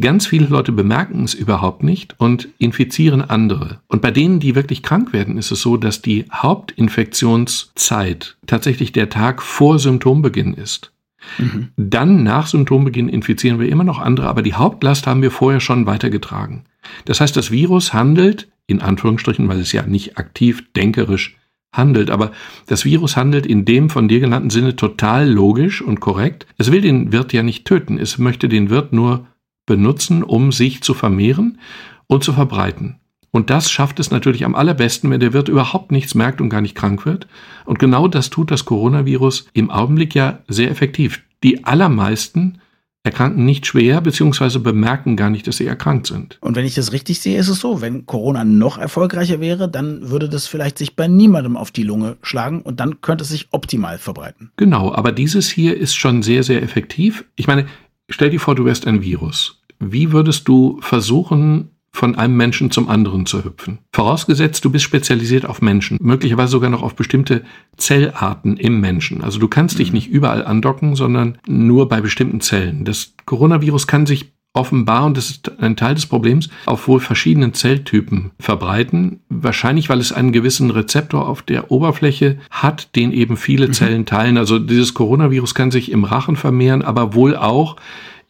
Ganz 0.00 0.26
viele 0.26 0.46
Leute 0.46 0.72
bemerken 0.72 1.22
es 1.22 1.34
überhaupt 1.34 1.82
nicht 1.82 2.14
und 2.18 2.48
infizieren 2.58 3.20
andere. 3.20 3.80
Und 3.88 4.00
bei 4.00 4.10
denen, 4.10 4.40
die 4.40 4.54
wirklich 4.54 4.82
krank 4.82 5.12
werden, 5.12 5.36
ist 5.36 5.50
es 5.50 5.60
so, 5.60 5.76
dass 5.76 6.00
die 6.00 6.24
Hauptinfektionszeit 6.32 8.38
tatsächlich 8.46 8.92
der 8.92 9.10
Tag 9.10 9.42
vor 9.42 9.78
Symptombeginn 9.78 10.54
ist. 10.54 10.92
Mhm. 11.38 11.68
Dann 11.76 12.22
nach 12.22 12.46
Symptombeginn 12.46 13.10
infizieren 13.10 13.60
wir 13.60 13.68
immer 13.68 13.84
noch 13.84 13.98
andere, 13.98 14.28
aber 14.28 14.40
die 14.42 14.54
Hauptlast 14.54 15.06
haben 15.06 15.20
wir 15.20 15.30
vorher 15.30 15.60
schon 15.60 15.84
weitergetragen. 15.84 16.64
Das 17.04 17.20
heißt, 17.20 17.36
das 17.36 17.50
Virus 17.50 17.92
handelt, 17.92 18.48
in 18.66 18.80
Anführungsstrichen, 18.80 19.46
weil 19.48 19.60
es 19.60 19.72
ja 19.72 19.82
nicht 19.82 20.18
aktiv 20.18 20.64
denkerisch 20.74 21.36
handelt, 21.74 22.10
aber 22.10 22.32
das 22.66 22.84
Virus 22.84 23.16
handelt 23.16 23.46
in 23.46 23.64
dem 23.64 23.88
von 23.88 24.08
dir 24.08 24.20
genannten 24.20 24.50
Sinne 24.50 24.76
total 24.76 25.28
logisch 25.28 25.80
und 25.80 26.00
korrekt. 26.00 26.46
Es 26.58 26.70
will 26.70 26.80
den 26.80 27.12
Wirt 27.12 27.32
ja 27.32 27.42
nicht 27.42 27.66
töten, 27.66 27.98
es 27.98 28.18
möchte 28.18 28.48
den 28.48 28.68
Wirt 28.68 28.92
nur 28.92 29.26
benutzen, 29.66 30.22
um 30.22 30.52
sich 30.52 30.82
zu 30.82 30.94
vermehren 30.94 31.58
und 32.06 32.24
zu 32.24 32.32
verbreiten. 32.32 32.96
Und 33.30 33.48
das 33.48 33.70
schafft 33.70 33.98
es 33.98 34.10
natürlich 34.10 34.44
am 34.44 34.54
allerbesten, 34.54 35.10
wenn 35.10 35.20
der 35.20 35.32
Wirt 35.32 35.48
überhaupt 35.48 35.90
nichts 35.90 36.14
merkt 36.14 36.40
und 36.40 36.50
gar 36.50 36.60
nicht 36.60 36.74
krank 36.74 37.06
wird. 37.06 37.26
Und 37.64 37.78
genau 37.78 38.06
das 38.06 38.28
tut 38.28 38.50
das 38.50 38.66
Coronavirus 38.66 39.46
im 39.54 39.70
Augenblick 39.70 40.14
ja 40.14 40.40
sehr 40.48 40.70
effektiv. 40.70 41.22
Die 41.42 41.64
allermeisten 41.64 42.58
erkranken 43.04 43.44
nicht 43.44 43.66
schwer 43.66 44.00
bzw. 44.00 44.58
bemerken 44.58 45.16
gar 45.16 45.30
nicht, 45.30 45.46
dass 45.46 45.56
sie 45.56 45.66
erkrankt 45.66 46.06
sind. 46.06 46.38
Und 46.40 46.54
wenn 46.54 46.64
ich 46.64 46.74
das 46.74 46.92
richtig 46.92 47.20
sehe, 47.20 47.38
ist 47.38 47.48
es 47.48 47.58
so, 47.58 47.80
wenn 47.80 48.06
Corona 48.06 48.44
noch 48.44 48.78
erfolgreicher 48.78 49.40
wäre, 49.40 49.68
dann 49.68 50.10
würde 50.10 50.28
das 50.28 50.46
vielleicht 50.46 50.78
sich 50.78 50.94
bei 50.94 51.08
niemandem 51.08 51.56
auf 51.56 51.72
die 51.72 51.82
Lunge 51.82 52.16
schlagen 52.22 52.62
und 52.62 52.78
dann 52.78 53.00
könnte 53.00 53.24
es 53.24 53.30
sich 53.30 53.48
optimal 53.50 53.98
verbreiten. 53.98 54.52
Genau, 54.56 54.94
aber 54.94 55.10
dieses 55.10 55.50
hier 55.50 55.76
ist 55.76 55.94
schon 55.94 56.22
sehr, 56.22 56.44
sehr 56.44 56.62
effektiv. 56.62 57.24
Ich 57.34 57.48
meine, 57.48 57.66
Stell 58.10 58.30
dir 58.30 58.40
vor, 58.40 58.54
du 58.54 58.64
wärst 58.64 58.86
ein 58.86 59.02
Virus. 59.02 59.62
Wie 59.78 60.12
würdest 60.12 60.48
du 60.48 60.78
versuchen, 60.80 61.70
von 61.94 62.14
einem 62.14 62.36
Menschen 62.36 62.70
zum 62.70 62.88
anderen 62.88 63.26
zu 63.26 63.44
hüpfen? 63.44 63.78
Vorausgesetzt, 63.92 64.64
du 64.64 64.70
bist 64.70 64.84
spezialisiert 64.84 65.44
auf 65.44 65.60
Menschen, 65.60 65.98
möglicherweise 66.00 66.52
sogar 66.52 66.70
noch 66.70 66.82
auf 66.82 66.94
bestimmte 66.94 67.44
Zellarten 67.76 68.56
im 68.56 68.80
Menschen. 68.80 69.22
Also 69.22 69.38
du 69.38 69.48
kannst 69.48 69.78
dich 69.78 69.88
mhm. 69.88 69.94
nicht 69.94 70.08
überall 70.08 70.44
andocken, 70.44 70.94
sondern 70.96 71.38
nur 71.46 71.88
bei 71.88 72.00
bestimmten 72.00 72.40
Zellen. 72.40 72.84
Das 72.84 73.14
Coronavirus 73.26 73.86
kann 73.86 74.06
sich 74.06 74.32
offenbar, 74.54 75.06
und 75.06 75.16
das 75.16 75.30
ist 75.30 75.60
ein 75.60 75.76
Teil 75.76 75.94
des 75.94 76.06
Problems, 76.06 76.50
auf 76.66 76.86
wohl 76.86 77.00
verschiedenen 77.00 77.54
Zelltypen 77.54 78.32
verbreiten. 78.38 79.20
Wahrscheinlich, 79.28 79.88
weil 79.88 80.00
es 80.00 80.12
einen 80.12 80.32
gewissen 80.32 80.70
Rezeptor 80.70 81.26
auf 81.28 81.42
der 81.42 81.70
Oberfläche 81.70 82.38
hat, 82.50 82.94
den 82.94 83.12
eben 83.12 83.36
viele 83.36 83.68
mhm. 83.68 83.72
Zellen 83.72 84.06
teilen. 84.06 84.36
Also 84.36 84.58
dieses 84.58 84.94
Coronavirus 84.94 85.54
kann 85.54 85.70
sich 85.70 85.90
im 85.90 86.04
Rachen 86.04 86.36
vermehren, 86.36 86.82
aber 86.82 87.14
wohl 87.14 87.36
auch 87.36 87.76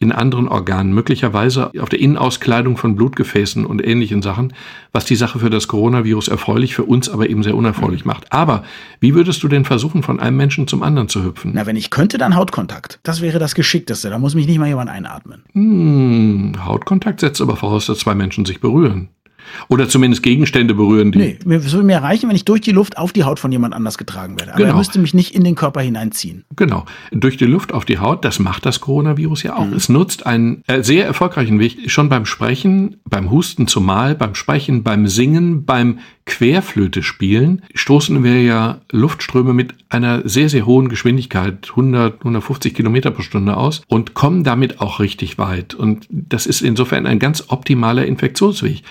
in 0.03 0.11
anderen 0.11 0.47
Organen, 0.47 0.93
möglicherweise 0.93 1.71
auf 1.79 1.89
der 1.89 1.99
Innenauskleidung 1.99 2.77
von 2.77 2.95
Blutgefäßen 2.95 3.65
und 3.65 3.83
ähnlichen 3.83 4.21
Sachen, 4.21 4.53
was 4.91 5.05
die 5.05 5.15
Sache 5.15 5.39
für 5.39 5.49
das 5.49 5.67
Coronavirus 5.67 6.27
erfreulich, 6.27 6.75
für 6.75 6.83
uns 6.83 7.09
aber 7.09 7.29
eben 7.29 7.41
sehr 7.41 7.55
unerfreulich 7.55 8.05
macht. 8.05 8.31
Aber 8.31 8.63
wie 8.99 9.15
würdest 9.15 9.41
du 9.41 9.47
denn 9.47 9.65
versuchen, 9.65 10.03
von 10.03 10.19
einem 10.19 10.37
Menschen 10.37 10.67
zum 10.67 10.83
anderen 10.83 11.09
zu 11.09 11.23
hüpfen? 11.23 11.51
Na, 11.55 11.65
wenn 11.65 11.75
ich 11.75 11.89
könnte, 11.89 12.17
dann 12.17 12.35
Hautkontakt. 12.35 12.99
Das 13.03 13.21
wäre 13.21 13.39
das 13.39 13.55
Geschickteste. 13.55 14.09
Da 14.09 14.19
muss 14.19 14.35
mich 14.35 14.45
nicht 14.45 14.59
mal 14.59 14.67
jemand 14.67 14.89
einatmen. 14.89 15.43
Hm, 15.53 16.53
Hautkontakt 16.63 17.21
setzt 17.21 17.41
aber 17.41 17.55
voraus, 17.55 17.87
dass 17.87 17.99
zwei 17.99 18.13
Menschen 18.13 18.45
sich 18.45 18.59
berühren. 18.59 19.09
Oder 19.67 19.87
zumindest 19.89 20.23
Gegenstände 20.23 20.73
berühren 20.73 21.11
die. 21.11 21.19
Nee, 21.19 21.39
mir 21.45 21.63
würde 21.63 21.83
mir 21.83 21.97
reichen, 21.97 22.29
wenn 22.29 22.35
ich 22.35 22.45
durch 22.45 22.61
die 22.61 22.71
Luft 22.71 22.97
auf 22.97 23.13
die 23.13 23.23
Haut 23.23 23.39
von 23.39 23.51
jemand 23.51 23.73
anders 23.73 23.97
getragen 23.97 24.39
werde. 24.39 24.53
Aber 24.53 24.61
genau. 24.61 24.73
er 24.73 24.77
müsste 24.77 24.99
mich 24.99 25.13
nicht 25.13 25.35
in 25.35 25.43
den 25.43 25.55
Körper 25.55 25.81
hineinziehen. 25.81 26.45
Genau. 26.55 26.85
Durch 27.11 27.37
die 27.37 27.45
Luft 27.45 27.73
auf 27.73 27.85
die 27.85 27.99
Haut, 27.99 28.25
das 28.25 28.39
macht 28.39 28.65
das 28.65 28.79
Coronavirus 28.79 29.43
ja 29.43 29.55
auch. 29.55 29.65
Mhm. 29.65 29.73
Es 29.73 29.89
nutzt 29.89 30.25
einen 30.25 30.63
äh, 30.67 30.83
sehr 30.83 31.05
erfolgreichen 31.05 31.59
Weg, 31.59 31.89
schon 31.91 32.09
beim 32.09 32.25
Sprechen, 32.25 32.97
beim 33.09 33.31
Husten 33.31 33.67
zumal, 33.67 34.15
beim 34.15 34.35
Sprechen, 34.35 34.83
beim 34.83 35.07
Singen, 35.07 35.65
beim 35.65 35.99
Querflöte 36.25 37.03
spielen, 37.03 37.63
stoßen 37.75 38.23
wir 38.23 38.41
ja 38.41 38.81
Luftströme 38.91 39.53
mit 39.53 39.73
einer 39.89 40.27
sehr, 40.27 40.47
sehr 40.47 40.65
hohen 40.65 40.87
Geschwindigkeit, 40.87 41.69
100, 41.71 42.19
150 42.19 42.73
Kilometer 42.73 43.11
pro 43.11 43.23
Stunde 43.23 43.57
aus 43.57 43.81
und 43.87 44.13
kommen 44.13 44.43
damit 44.43 44.79
auch 44.79 44.99
richtig 44.99 45.37
weit. 45.37 45.73
Und 45.73 46.07
das 46.09 46.45
ist 46.45 46.61
insofern 46.61 47.05
ein 47.05 47.19
ganz 47.19 47.45
optimaler 47.49 48.05
Infektionsweg. 48.05 48.83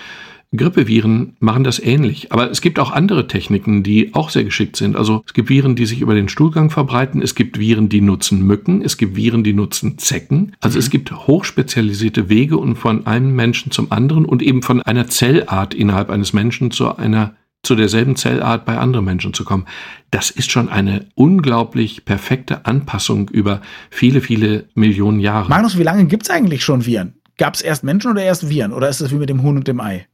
Grippeviren 0.55 1.35
machen 1.39 1.63
das 1.63 1.79
ähnlich. 1.79 2.31
Aber 2.31 2.51
es 2.51 2.61
gibt 2.61 2.79
auch 2.79 2.91
andere 2.91 3.27
Techniken, 3.27 3.83
die 3.83 4.13
auch 4.13 4.29
sehr 4.29 4.43
geschickt 4.43 4.75
sind. 4.75 4.95
Also 4.95 5.23
es 5.25 5.33
gibt 5.33 5.49
Viren, 5.49 5.75
die 5.75 5.85
sich 5.85 6.01
über 6.01 6.13
den 6.13 6.29
Stuhlgang 6.29 6.69
verbreiten. 6.69 7.21
Es 7.21 7.35
gibt 7.35 7.59
Viren, 7.59 7.89
die 7.89 8.01
nutzen 8.01 8.45
Mücken. 8.45 8.81
Es 8.81 8.97
gibt 8.97 9.15
Viren, 9.15 9.43
die 9.43 9.53
nutzen 9.53 9.97
Zecken. 9.97 10.55
Also 10.61 10.77
mhm. 10.77 10.79
es 10.79 10.89
gibt 10.89 11.11
hochspezialisierte 11.11 12.29
Wege, 12.29 12.57
um 12.57 12.75
von 12.75 13.07
einem 13.07 13.35
Menschen 13.35 13.71
zum 13.71 13.91
anderen 13.91 14.25
und 14.25 14.41
eben 14.41 14.61
von 14.61 14.81
einer 14.81 15.07
Zellart 15.07 15.73
innerhalb 15.73 16.09
eines 16.09 16.33
Menschen 16.33 16.71
zu 16.71 16.95
einer 16.95 17.35
zu 17.63 17.75
derselben 17.75 18.17
Zellart 18.17 18.65
bei 18.65 18.77
anderen 18.77 19.05
Menschen 19.05 19.33
zu 19.33 19.45
kommen. 19.45 19.65
Das 20.11 20.29
ist 20.29 20.51
schon 20.51 20.67
eine 20.67 21.07
unglaublich 21.15 22.03
perfekte 22.03 22.65
Anpassung 22.65 23.29
über 23.29 23.61
viele, 23.89 24.19
viele 24.19 24.65
Millionen 24.75 25.21
Jahre. 25.21 25.49
Magnus, 25.49 25.77
wie 25.77 25.83
lange 25.83 26.05
gibt's 26.05 26.29
eigentlich 26.29 26.63
schon 26.63 26.85
Viren? 26.85 27.13
Gab 27.37 27.55
es 27.55 27.61
erst 27.61 27.83
Menschen 27.85 28.11
oder 28.11 28.21
erst 28.21 28.49
Viren? 28.49 28.73
Oder 28.73 28.89
ist 28.89 29.01
das 29.01 29.11
wie 29.11 29.15
mit 29.15 29.29
dem 29.29 29.41
Huhn 29.41 29.55
und 29.55 29.67
dem 29.67 29.79
Ei? 29.79 30.05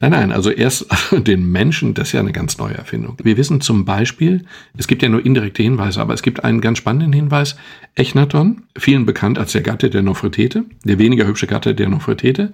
Nein, 0.00 0.12
nein, 0.12 0.32
also 0.32 0.50
erst 0.50 0.86
den 1.12 1.50
Menschen, 1.50 1.94
das 1.94 2.08
ist 2.08 2.12
ja 2.12 2.20
eine 2.20 2.32
ganz 2.32 2.58
neue 2.58 2.74
Erfindung. 2.74 3.16
Wir 3.22 3.36
wissen 3.36 3.60
zum 3.60 3.84
Beispiel, 3.84 4.44
es 4.76 4.86
gibt 4.86 5.02
ja 5.02 5.08
nur 5.08 5.24
indirekte 5.24 5.62
Hinweise, 5.62 6.00
aber 6.00 6.14
es 6.14 6.22
gibt 6.22 6.44
einen 6.44 6.60
ganz 6.60 6.78
spannenden 6.78 7.12
Hinweis. 7.12 7.56
Echnaton, 7.94 8.64
vielen 8.76 9.06
bekannt 9.06 9.38
als 9.38 9.52
der 9.52 9.62
Gatte 9.62 9.90
der 9.90 10.02
Nofretete, 10.02 10.64
der 10.84 10.98
weniger 10.98 11.26
hübsche 11.26 11.46
Gatte 11.46 11.74
der 11.74 11.88
Nofretete, 11.88 12.52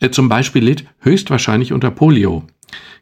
äh, 0.00 0.10
zum 0.10 0.28
Beispiel 0.28 0.62
litt 0.62 0.84
höchstwahrscheinlich 1.00 1.72
unter 1.72 1.90
Polio, 1.90 2.44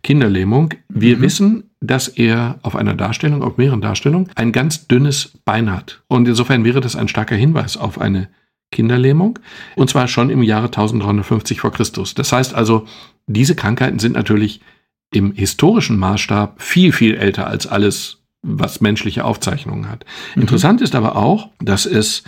Kinderlähmung. 0.03 0.75
Wir 0.89 1.19
mhm. 1.19 1.23
wissen, 1.23 1.71
dass 1.81 2.09
er 2.09 2.59
auf 2.63 2.77
einer 2.77 2.95
Darstellung, 2.95 3.43
auf 3.43 3.57
mehreren 3.57 3.81
Darstellungen, 3.81 4.31
ein 4.35 4.53
ganz 4.53 4.87
dünnes 4.87 5.39
Bein 5.45 5.71
hat. 5.71 6.03
Und 6.09 6.29
insofern 6.29 6.65
wäre 6.65 6.81
das 6.81 6.97
ein 6.97 7.09
starker 7.09 7.37
Hinweis 7.37 7.77
auf 7.77 8.01
eine 8.01 8.29
Kinderlähmung. 8.71 9.39
Und 9.77 9.91
zwar 9.91 10.07
schon 10.09 10.31
im 10.31 10.43
Jahre 10.43 10.67
1350 10.67 11.61
vor 11.61 11.73
Christus. 11.73 12.15
Das 12.15 12.33
heißt 12.33 12.55
also, 12.55 12.87
diese 13.27 13.55
Krankheiten 13.55 13.99
sind 13.99 14.15
natürlich 14.15 14.61
im 15.13 15.33
historischen 15.33 15.99
Maßstab 15.99 16.63
viel, 16.63 16.93
viel 16.93 17.15
älter 17.15 17.47
als 17.47 17.67
alles, 17.67 18.23
was 18.43 18.81
menschliche 18.81 19.25
Aufzeichnungen 19.25 19.89
hat. 19.89 20.05
Mhm. 20.35 20.43
Interessant 20.43 20.81
ist 20.81 20.95
aber 20.95 21.17
auch, 21.17 21.51
dass 21.61 21.87
es 21.87 22.23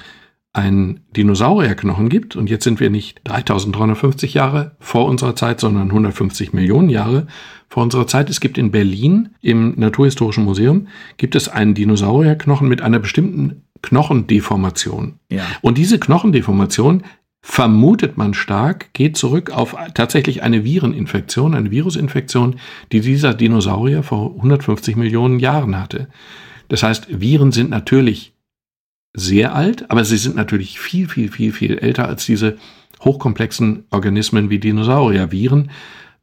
ein 0.54 1.00
Dinosaurierknochen 1.16 2.10
gibt, 2.10 2.36
und 2.36 2.50
jetzt 2.50 2.64
sind 2.64 2.78
wir 2.78 2.90
nicht 2.90 3.22
3350 3.24 4.34
Jahre 4.34 4.76
vor 4.80 5.06
unserer 5.06 5.34
Zeit, 5.34 5.60
sondern 5.60 5.88
150 5.88 6.52
Millionen 6.52 6.90
Jahre 6.90 7.26
vor 7.68 7.82
unserer 7.82 8.06
Zeit. 8.06 8.28
Es 8.28 8.40
gibt 8.40 8.58
in 8.58 8.70
Berlin 8.70 9.30
im 9.40 9.72
Naturhistorischen 9.78 10.44
Museum 10.44 10.88
gibt 11.16 11.36
es 11.36 11.48
einen 11.48 11.74
Dinosaurierknochen 11.74 12.68
mit 12.68 12.82
einer 12.82 12.98
bestimmten 12.98 13.62
Knochendeformation. 13.80 15.18
Ja. 15.30 15.44
Und 15.62 15.78
diese 15.78 15.98
Knochendeformation 15.98 17.02
vermutet 17.42 18.16
man 18.16 18.34
stark, 18.34 18.94
geht 18.94 19.16
zurück 19.16 19.50
auf 19.50 19.76
tatsächlich 19.94 20.42
eine 20.42 20.64
Vireninfektion, 20.64 21.54
eine 21.54 21.72
Virusinfektion, 21.72 22.56
die 22.92 23.00
dieser 23.00 23.34
Dinosaurier 23.34 24.04
vor 24.04 24.36
150 24.36 24.96
Millionen 24.96 25.40
Jahren 25.40 25.78
hatte. 25.78 26.08
Das 26.68 26.84
heißt, 26.84 27.20
Viren 27.20 27.50
sind 27.50 27.68
natürlich 27.68 28.34
sehr 29.12 29.54
alt, 29.54 29.90
aber 29.90 30.04
sie 30.04 30.16
sind 30.16 30.36
natürlich 30.36 30.78
viel, 30.78 31.08
viel, 31.08 31.30
viel, 31.30 31.52
viel 31.52 31.78
älter 31.78 32.08
als 32.08 32.24
diese 32.24 32.56
hochkomplexen 33.02 33.84
Organismen 33.90 34.48
wie 34.48 34.60
Dinosaurier. 34.60 35.32
Viren 35.32 35.70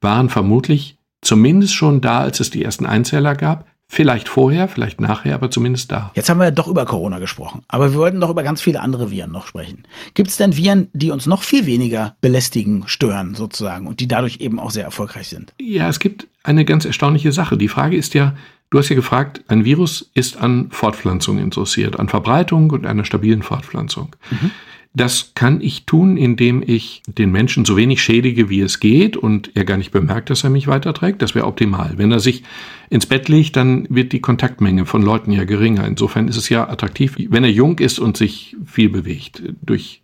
waren 0.01 0.29
vermutlich 0.29 0.97
zumindest 1.21 1.75
schon 1.75 1.99
da, 1.99 2.21
als 2.21 2.39
es 2.39 2.49
die 2.49 2.63
ersten 2.63 2.85
Einzeller 2.85 3.35
gab, 3.35 3.67
Vielleicht 3.91 4.29
vorher, 4.29 4.67
vielleicht 4.67 5.01
nachher, 5.01 5.34
aber 5.34 5.50
zumindest 5.50 5.91
da. 5.91 6.12
Jetzt 6.13 6.29
haben 6.29 6.38
wir 6.38 6.46
ja 6.46 6.51
doch 6.51 6.67
über 6.67 6.86
Corona 6.86 7.17
gesprochen, 7.17 7.63
aber 7.67 7.91
wir 7.91 7.98
wollten 7.98 8.22
doch 8.22 8.29
über 8.29 8.43
ganz 8.43 8.62
viele 8.62 8.81
andere 8.81 9.10
Viren 9.10 9.31
noch 9.31 9.48
sprechen. 9.48 9.84
Gibt 10.13 10.29
es 10.29 10.38
denn 10.38 10.55
Viren, 10.55 10.89
die 10.93 11.10
uns 11.10 11.25
noch 11.25 11.41
viel 11.41 11.65
weniger 11.65 12.15
belästigen, 12.22 12.84
stören 12.86 13.34
sozusagen 13.34 13.88
und 13.88 14.00
die 14.00 14.08
dadurch 14.08 14.41
eben 14.41 14.60
auch 14.60 14.69
sehr 14.69 14.84
erfolgreich 14.84 15.27
sind? 15.27 15.55
Ja, 15.60 15.89
es 15.89 16.00
gibt 16.00 16.27
eine 16.43 16.65
ganz 16.65 16.86
erstaunliche 16.86 17.31
Sache. 17.31 17.58
Die 17.58 17.67
Frage 17.67 17.98
ist 17.98 18.13
ja, 18.13 18.36
du 18.69 18.77
hast 18.77 18.89
ja 18.89 18.96
gefragt, 18.96 19.43
ein 19.48 19.65
Virus 19.65 20.12
ist 20.13 20.38
an 20.38 20.67
Fortpflanzung 20.69 21.39
interessiert, 21.39 22.00
an 22.00 22.10
Verbreitung 22.10 22.69
und 22.69 22.86
einer 22.86 23.05
stabilen 23.05 23.41
Fortpflanzung. 23.41 24.15
Mhm. 24.29 24.51
Das 24.93 25.34
kann 25.36 25.62
ich 25.62 25.86
tun, 25.86 26.17
indem 26.17 26.63
ich 26.65 27.03
den 27.08 27.31
Menschen 27.31 27.63
so 27.63 27.77
wenig 27.77 28.01
schädige, 28.01 28.50
wie 28.50 28.62
es 28.62 28.79
geht 28.79 29.15
und 29.15 29.55
er 29.55 29.63
gar 29.63 29.77
nicht 29.77 29.91
bemerkt, 29.91 30.31
dass 30.31 30.43
er 30.43 30.50
mich 30.50 30.67
weiterträgt. 30.67 31.22
Das 31.22 31.36
wäre 31.36 31.46
optimal. 31.46 31.93
Wenn 31.98 32.12
er 32.12 32.19
sich 32.19 32.43
ins 32.89 33.05
Bett 33.05 33.29
legt, 33.29 33.55
dann 33.55 33.86
wird 33.89 34.13
die 34.13 34.19
Kontaktmenge 34.19 34.86
von 34.88 35.03
Leuten 35.03 35.31
ja 35.31 35.43
geringer. 35.43 35.86
Insofern 35.86 36.27
ist 36.27 36.38
es 36.38 36.50
ja 36.50 36.67
attraktiv, 36.67 37.15
wenn 37.29 37.43
er 37.43 37.51
jung 37.51 37.77
ist 37.77 38.00
und 38.00 38.17
sich 38.17 38.58
viel 38.65 38.89
bewegt 38.89 39.43
durch 39.62 40.01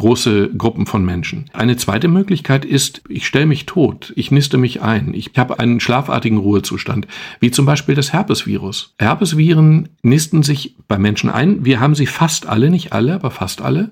große 0.00 0.50
Gruppen 0.56 0.86
von 0.86 1.04
Menschen. 1.04 1.44
Eine 1.52 1.76
zweite 1.76 2.08
Möglichkeit 2.08 2.64
ist, 2.64 3.02
ich 3.08 3.26
stelle 3.26 3.46
mich 3.46 3.66
tot, 3.66 4.12
ich 4.16 4.30
niste 4.30 4.56
mich 4.56 4.80
ein, 4.80 5.12
ich 5.12 5.30
habe 5.36 5.58
einen 5.58 5.78
schlafartigen 5.78 6.38
Ruhezustand, 6.38 7.06
wie 7.38 7.50
zum 7.50 7.66
Beispiel 7.66 7.94
das 7.94 8.12
Herpesvirus. 8.12 8.94
Herpesviren 8.98 9.90
nisten 10.02 10.42
sich 10.42 10.74
bei 10.88 10.98
Menschen 10.98 11.28
ein. 11.28 11.64
Wir 11.66 11.80
haben 11.80 11.94
sie 11.94 12.06
fast 12.06 12.46
alle, 12.46 12.70
nicht 12.70 12.92
alle, 12.94 13.14
aber 13.14 13.30
fast 13.30 13.60
alle. 13.60 13.90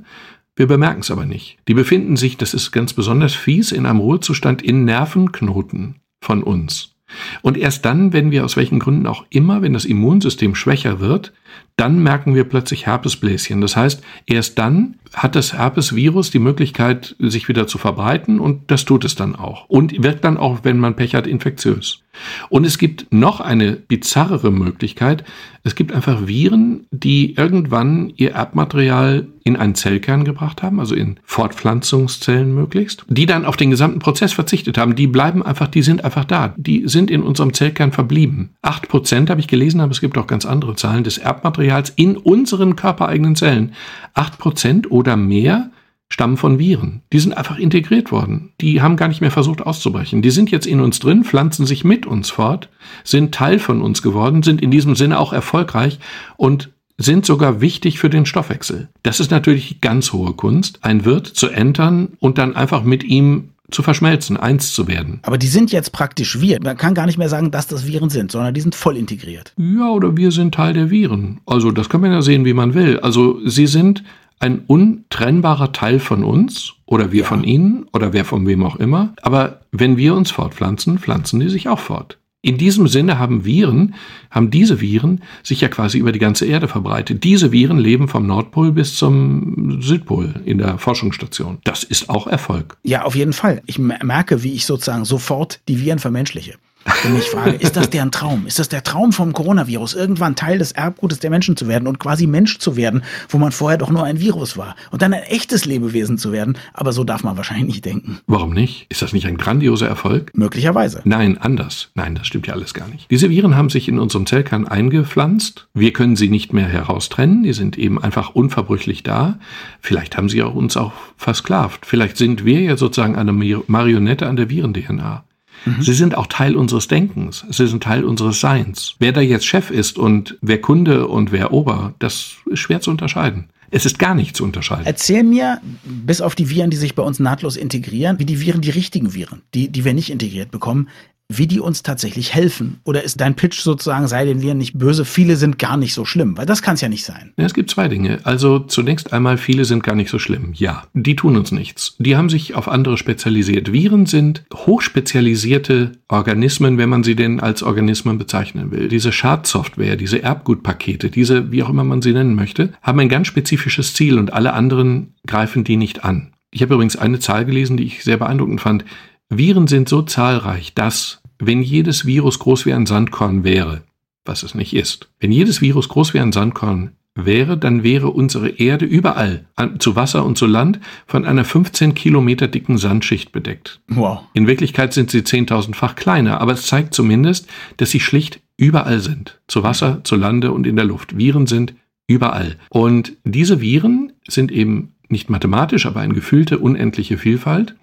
Wir 0.57 0.67
bemerken 0.67 1.01
es 1.01 1.11
aber 1.11 1.27
nicht. 1.27 1.59
Die 1.69 1.75
befinden 1.75 2.17
sich, 2.17 2.39
das 2.39 2.55
ist 2.55 2.73
ganz 2.73 2.95
besonders 2.95 3.35
fies, 3.35 3.71
in 3.71 3.85
einem 3.87 4.01
Ruhezustand 4.01 4.63
in 4.63 4.85
Nervenknoten 4.85 6.01
von 6.21 6.43
uns. 6.43 6.98
Und 7.43 7.57
erst 7.57 7.85
dann, 7.85 8.13
wenn 8.13 8.31
wir 8.31 8.45
aus 8.45 8.57
welchen 8.57 8.79
Gründen 8.79 9.07
auch 9.07 9.25
immer, 9.31 9.63
wenn 9.63 9.73
das 9.73 9.85
Immunsystem 9.85 10.55
schwächer 10.55 11.01
wird, 11.01 11.33
dann 11.77 12.03
merken 12.03 12.35
wir 12.35 12.45
plötzlich 12.45 12.87
Herpesbläschen. 12.87 13.61
Das 13.61 13.77
heißt, 13.77 14.03
erst 14.27 14.59
dann 14.59 14.97
hat 15.15 15.37
das 15.37 15.53
Herpesvirus 15.53 16.31
die 16.31 16.41
Möglichkeit, 16.41 17.15
sich 17.19 17.49
wieder 17.49 17.67
zu 17.67 17.79
verbreiten 17.79 18.41
und 18.41 18.71
das 18.71 18.85
tut 18.85 19.05
es 19.05 19.15
dann 19.15 19.37
auch. 19.37 19.69
Und 19.69 20.03
wirkt 20.03 20.25
dann 20.25 20.37
auch, 20.37 20.61
wenn 20.65 20.79
man 20.79 20.97
Pech 20.97 21.15
hat, 21.15 21.27
infektiös. 21.27 22.03
Und 22.49 22.67
es 22.67 22.79
gibt 22.79 23.13
noch 23.13 23.41
eine 23.41 23.73
bizarrere 23.73 24.51
Möglichkeit. 24.51 25.25
Es 25.69 25.75
gibt 25.75 25.93
einfach 25.93 26.27
Viren, 26.27 26.87
die 26.91 27.35
irgendwann 27.35 28.11
ihr 28.17 28.33
Erbmaterial 28.33 29.27
in 29.45 29.55
einen 29.55 29.75
Zellkern 29.75 30.25
gebracht 30.25 30.63
haben, 30.63 30.81
also 30.81 30.95
in 30.95 31.21
Fortpflanzungszellen 31.25 32.55
möglichst, 32.55 33.05
die 33.07 33.27
dann 33.27 33.45
auf 33.45 33.59
den 33.59 33.69
gesamten 33.69 33.99
Prozess 33.99 34.33
verzichtet 34.33 34.79
haben. 34.79 34.97
Die 34.97 35.07
bleiben 35.07 35.43
einfach, 35.43 35.69
die 35.69 35.83
sind 35.83 36.05
einfach 36.05 36.25
da. 36.25 36.55
Die 36.57 36.85
sind 36.89 37.11
in 37.11 37.23
unserem 37.23 37.53
Zellkern 37.53 37.93
verblieben. 37.93 38.57
Acht 38.63 38.89
Prozent 38.89 39.29
habe 39.29 39.41
ich 39.41 39.47
gelesen, 39.47 39.83
aber 39.83 39.93
es 39.93 40.01
gibt 40.01 40.17
auch 40.17 40.27
ganz 40.27 40.47
andere 40.47 40.75
Zahlen 40.75 41.05
des 41.05 41.19
Erbmaterials 41.19 41.91
in 41.97 42.17
unseren 42.17 42.75
körpereigenen 42.75 43.37
Zellen. 43.37 43.75
Acht 44.15 44.39
Prozent 44.39 44.91
oder 44.91 45.19
mehr 45.19 45.71
stammen 46.09 46.37
von 46.37 46.59
Viren. 46.59 47.03
Die 47.13 47.19
sind 47.19 47.37
einfach 47.37 47.59
integriert 47.59 48.11
worden. 48.11 48.53
Die 48.61 48.81
haben 48.81 48.97
gar 48.97 49.09
nicht 49.09 49.21
mehr 49.21 49.31
versucht 49.31 49.63
auszubrechen. 49.63 50.23
Die 50.23 50.31
sind 50.31 50.51
jetzt 50.51 50.67
in 50.67 50.81
uns 50.81 50.99
drin, 50.99 51.25
pflanzen 51.25 51.67
sich 51.67 51.85
mit 51.85 52.07
uns 52.07 52.31
fort, 52.31 52.69
sind 53.05 53.35
Teil 53.35 53.59
von 53.59 53.83
uns 53.83 54.03
geworden, 54.03 54.43
sind 54.43 54.63
in 54.63 54.71
diesem 54.71 54.97
Sinne 54.97 55.19
auch 55.19 55.33
erfolgreich 55.33 55.99
und 56.37 56.71
sind 56.97 57.25
sogar 57.25 57.61
wichtig 57.61 57.99
für 57.99 58.11
den 58.11 58.27
Stoffwechsel. 58.27 58.89
Das 59.05 59.21
ist 59.21 59.31
natürlich 59.31 59.81
ganz 59.81 60.13
hohe 60.13 60.33
Kunst, 60.33 60.81
ein 60.83 61.05
Wirt 61.05 61.29
zu 61.29 61.49
entern 61.49 62.09
und 62.19 62.39
dann 62.39 62.57
einfach 62.57 62.83
mit 62.83 63.05
ihm 63.05 63.51
zu 63.71 63.83
verschmelzen, 63.83 64.37
eins 64.37 64.73
zu 64.73 64.89
werden. 64.89 65.21
Aber 65.23 65.37
die 65.37 65.47
sind 65.47 65.71
jetzt 65.71 65.93
praktisch 65.93 66.41
wir. 66.41 66.59
Man 66.63 66.77
kann 66.77 66.95
gar 66.95 67.07
nicht 67.07 67.19
mehr 67.19 67.29
sagen, 67.29 67.51
dass 67.51 67.67
das 67.67 67.87
Viren 67.87 68.09
sind, 68.09 68.33
sondern 68.33 68.55
die 68.55 68.63
sind 68.63 68.75
voll 68.75 68.97
integriert. 68.97 69.53
Ja, 69.59 69.91
oder 69.91 70.17
wir 70.17 70.33
sind 70.33 70.55
Teil 70.55 70.73
der 70.73 70.91
Viren. 70.91 71.41
Also 71.45 71.71
das 71.71 71.89
kann 71.89 72.01
man 72.01 72.11
ja 72.11 72.23
sehen, 72.23 72.47
wie 72.47 72.55
man 72.55 72.75
will. 72.75 72.99
Also 73.01 73.39
sie 73.47 73.67
sind 73.67 74.03
ein 74.41 74.61
untrennbarer 74.67 75.73
Teil 75.73 75.99
von 75.99 76.25
uns 76.25 76.75
oder 76.87 77.13
wir 77.13 77.23
ja. 77.23 77.27
von 77.27 77.45
ihnen 77.45 77.87
oder 77.93 78.13
wer 78.13 78.25
von 78.25 78.47
wem 78.47 78.65
auch 78.65 78.77
immer. 78.77 79.15
Aber 79.23 79.61
wenn 79.73 79.97
wir 79.97 80.15
uns 80.15 80.31
fortpflanzen, 80.31 80.99
pflanzen 80.99 81.41
die 81.41 81.49
sich 81.49 81.69
auch 81.69 81.81
fort. 81.81 82.19
In 82.41 82.57
diesem 82.57 82.87
Sinne 82.87 83.19
haben 83.19 83.45
Viren, 83.45 83.97
haben 84.31 84.51
diese 84.51 84.81
Viren 84.81 85.23
sich 85.43 85.61
ja 85.61 85.69
quasi 85.69 85.99
über 85.99 86.13
die 86.13 86.21
ganze 86.21 86.47
Erde 86.47 86.69
verbreitet. 86.69 87.25
Diese 87.25 87.51
Viren 87.51 87.79
leben 87.79 88.07
vom 88.07 88.29
Nordpol 88.29 88.71
bis 88.71 88.95
zum 88.95 89.83
Südpol 89.83 90.35
in 90.45 90.59
der 90.59 90.79
Forschungsstation. 90.79 91.59
Das 91.65 91.83
ist 91.83 92.09
auch 92.09 92.29
Erfolg. 92.29 92.77
Ja, 92.85 93.03
auf 93.03 93.17
jeden 93.17 93.33
Fall. 93.33 93.61
Ich 93.67 93.81
merke, 93.81 94.45
wie 94.45 94.53
ich 94.53 94.67
sozusagen 94.67 95.05
sofort 95.05 95.61
die 95.67 95.81
Viren 95.81 95.99
vermenschliche. 95.99 96.55
Wenn 97.03 97.17
ich 97.17 97.29
frage, 97.31 97.53
ist 97.53 97.77
das 97.77 97.91
deren 97.91 98.11
Traum? 98.11 98.47
Ist 98.47 98.59
das 98.59 98.69
der 98.69 98.83
Traum 98.83 99.13
vom 99.13 99.33
Coronavirus, 99.33 99.95
irgendwann 99.95 100.37
Teil 100.37 100.59
des 100.59 100.73
Erbgutes 100.73 101.19
der 101.19 101.31
Menschen 101.31 101.57
zu 101.57 101.69
werden 101.69 101.87
und 101.87 101.99
quasi 101.99 102.27
Mensch 102.27 102.59
zu 102.59 102.77
werden, 102.77 103.03
wo 103.29 103.39
man 103.39 103.53
vorher 103.53 103.79
doch 103.79 103.91
nur 103.91 104.05
ein 104.05 104.21
Virus 104.21 104.57
war 104.57 104.75
und 104.91 105.03
dann 105.03 105.13
ein 105.13 105.23
echtes 105.25 105.65
Lebewesen 105.65 106.19
zu 106.19 106.33
werden? 106.33 106.57
Aber 106.73 106.93
so 106.93 107.05
darf 107.05 107.23
man 107.23 107.37
wahrscheinlich 107.37 107.67
nicht 107.67 107.85
denken. 107.85 108.21
Warum 108.27 108.53
nicht? 108.53 108.87
Ist 108.89 109.03
das 109.03 109.13
nicht 109.13 109.27
ein 109.27 109.37
grandioser 109.37 109.87
Erfolg? 109.87 110.33
Möglicherweise. 110.35 111.01
Nein, 111.05 111.39
anders. 111.39 111.91
Nein, 111.95 112.15
das 112.15 112.27
stimmt 112.27 112.47
ja 112.47 112.55
alles 112.55 112.75
gar 112.75 112.89
nicht. 112.89 113.11
Diese 113.11 113.31
Viren 113.31 113.57
haben 113.57 113.71
sich 113.71 113.89
in 113.89 113.99
unserem 113.99 114.27
Zellkern 114.27 114.67
eingepflanzt. 114.67 115.69
Wir 115.75 115.93
können 115.93 116.17
sie 116.17 116.29
nicht 116.29 116.53
mehr 116.53 116.67
heraustrennen. 116.67 117.43
Die 117.43 117.53
sind 117.53 117.79
eben 117.79 118.03
einfach 118.03 118.35
unverbrüchlich 118.35 119.03
da. 119.03 119.39
Vielleicht 119.81 120.17
haben 120.17 120.29
sie 120.29 120.43
auch 120.43 120.55
uns 120.55 120.77
auch 120.77 120.93
versklavt. 121.17 121.87
Vielleicht 121.87 122.17
sind 122.17 122.45
wir 122.45 122.61
ja 122.61 122.77
sozusagen 122.77 123.17
eine 123.17 123.33
Marionette 123.33 124.27
an 124.27 124.37
der 124.37 124.51
Viren-DNA. 124.51 125.25
Mhm. 125.65 125.83
Sie 125.83 125.93
sind 125.93 126.17
auch 126.17 126.27
Teil 126.27 126.57
unseres 126.57 126.89
Denkens. 126.89 127.45
Sie 127.51 127.67
sind 127.67 127.83
Teil 127.83 128.05
unseres 128.05 128.41
Seins. 128.41 128.95
Wer 128.99 129.13
da 129.13 129.21
jetzt 129.21 129.47
Chef 129.47 129.71
ist 129.71 129.99
und 129.99 130.39
wer 130.41 130.61
Kunde 130.61 131.07
und 131.09 131.33
wer 131.33 131.53
Ober, 131.53 131.95
das 131.99 132.37
ist 132.47 132.59
schwer 132.59 132.81
zu 132.81 132.91
unterscheiden. 132.91 133.49
Es 133.71 133.85
ist 133.85 133.99
gar 133.99 134.15
nicht 134.15 134.35
zu 134.35 134.45
unterscheiden. 134.45 134.87
Erzähl 134.87 135.23
mir, 135.23 135.61
bis 135.85 136.21
auf 136.21 136.35
die 136.35 136.49
Viren, 136.49 136.71
die 136.71 136.77
sich 136.77 136.95
bei 136.95 137.03
uns 137.03 137.21
nahtlos 137.21 137.57
integrieren, 137.57 138.19
wie 138.19 138.25
die 138.25 138.41
Viren, 138.41 138.63
die 138.63 138.71
richtigen 138.71 139.13
Viren, 139.13 139.43
die, 139.55 139.69
die 139.69 139.85
wir 139.85 139.93
nicht 139.93 140.11
integriert 140.11 140.51
bekommen, 140.51 140.89
wie 141.31 141.47
die 141.47 141.61
uns 141.61 141.83
tatsächlich 141.83 142.35
helfen. 142.35 142.81
Oder 142.85 143.05
ist 143.05 143.21
dein 143.21 143.37
Pitch 143.37 143.61
sozusagen, 143.61 144.09
sei 144.09 144.25
den 144.25 144.41
Viren 144.41 144.57
nicht 144.57 144.79
böse, 144.79 145.05
viele 145.05 145.37
sind 145.37 145.59
gar 145.59 145.77
nicht 145.77 145.93
so 145.93 146.07
schlimm? 146.07 146.39
Weil 146.39 146.47
das 146.47 146.63
kann 146.63 146.75
es 146.75 146.81
ja 146.81 146.89
nicht 146.89 147.05
sein. 147.05 147.33
Ja, 147.37 147.45
es 147.45 147.53
gibt 147.53 147.71
zwei 147.71 147.89
Dinge. 147.89 148.21
Also 148.25 148.61
zunächst 148.61 149.13
einmal, 149.13 149.37
viele 149.37 149.67
sind 149.67 149.83
gar 149.83 149.95
nicht 149.95 150.11
so 150.11 150.19
schlimm. 150.19 150.53
Ja, 150.55 150.85
die 150.95 151.17
tun 151.17 151.37
uns 151.37 151.53
nichts. 151.53 151.97
Die 151.99 152.17
haben 152.17 152.31
sich 152.31 152.55
auf 152.55 152.67
andere 152.67 152.97
spezialisiert. 152.97 153.73
Viren 153.73 154.07
sind 154.07 154.45
hochspezialisierte 154.55 155.93
Organismen, 156.09 156.79
wenn 156.79 156.89
man 156.89 157.05
sie 157.05 157.15
denn 157.15 157.41
als 157.41 157.63
Organismen 157.63 158.17
bezeichnen 158.17 158.71
will. 158.71 158.89
Diese 158.89 159.13
Schadsoftware, 159.13 159.97
diese 159.97 160.23
Erbgutpakete, 160.23 161.11
diese, 161.11 161.53
wie 161.53 161.63
auch 161.63 161.69
immer 161.69 161.85
man 161.85 162.01
sie 162.01 162.13
nennen 162.13 162.35
möchte, 162.35 162.73
haben 162.81 163.01
ein 163.01 163.11
ganz 163.11 163.27
spezifisches 163.27 163.93
Ziel 163.93 164.19
und 164.19 164.33
alle 164.33 164.55
anderen 164.55 165.15
greifen 165.27 165.63
die 165.63 165.77
nicht 165.77 166.05
an. 166.05 166.33
Ich 166.51 166.63
habe 166.63 166.73
übrigens 166.73 166.97
eine 166.97 167.19
Zahl 167.19 167.45
gelesen, 167.45 167.77
die 167.77 167.85
ich 167.85 168.03
sehr 168.03 168.17
beeindruckend 168.17 168.63
fand. 168.63 168.85
Viren 169.31 169.67
sind 169.67 169.89
so 169.89 170.03
zahlreich, 170.03 170.73
dass 170.73 171.18
wenn 171.39 171.63
jedes 171.63 172.07
Virus 172.07 172.39
groß 172.39 172.67
wie 172.67 172.73
ein 172.73 172.87
Sandkorn 172.87 173.45
wäre, 173.45 173.83
was 174.25 174.43
es 174.43 174.55
nicht 174.55 174.75
ist, 174.75 175.09
wenn 175.21 175.33
jedes 175.33 175.61
Virus 175.61 175.89
groß 175.89 176.15
wie 176.15 176.21
ein 176.21 176.33
Sandkorn 176.33 176.93
wäre, 177.15 177.59
dann 177.59 177.83
wäre 177.83 178.11
unsere 178.11 178.49
Erde 178.49 178.85
überall, 178.85 179.47
zu 179.79 179.97
Wasser 179.97 180.25
und 180.25 180.39
zu 180.39 180.47
Land, 180.47 180.81
von 181.07 181.25
einer 181.25 181.45
15 181.45 181.95
Kilometer 181.95 182.49
dicken 182.49 182.79
Sandschicht 182.79 183.33
bedeckt. 183.33 183.81
Wow. 183.89 184.21
In 184.35 184.47
Wirklichkeit 184.47 184.93
sind 184.93 185.11
sie 185.11 185.21
10.000-fach 185.21 185.97
kleiner, 185.97 186.41
aber 186.41 186.53
es 186.53 186.67
zeigt 186.67 186.95
zumindest, 186.95 187.49
dass 187.77 187.91
sie 187.91 188.01
schlicht 188.01 188.41
überall 188.57 189.01
sind. 189.01 189.41
Zu 189.49 189.63
Wasser, 189.63 190.03
zu 190.05 190.17
Lande 190.17 190.53
und 190.53 190.67
in 190.67 190.77
der 190.77 190.85
Luft. 190.85 191.17
Viren 191.17 191.47
sind 191.47 191.75
überall. 192.07 192.57
Und 192.71 193.13
diese 193.25 193.61
Viren 193.61 194.13
sind 194.27 194.53
eben 194.53 194.95
nicht 195.09 195.31
mathematisch, 195.31 195.87
aber 195.87 196.01
eine 196.01 196.15
gefühlte 196.15 196.59
unendliche 196.59 197.19
Vielfalt. 197.19 197.75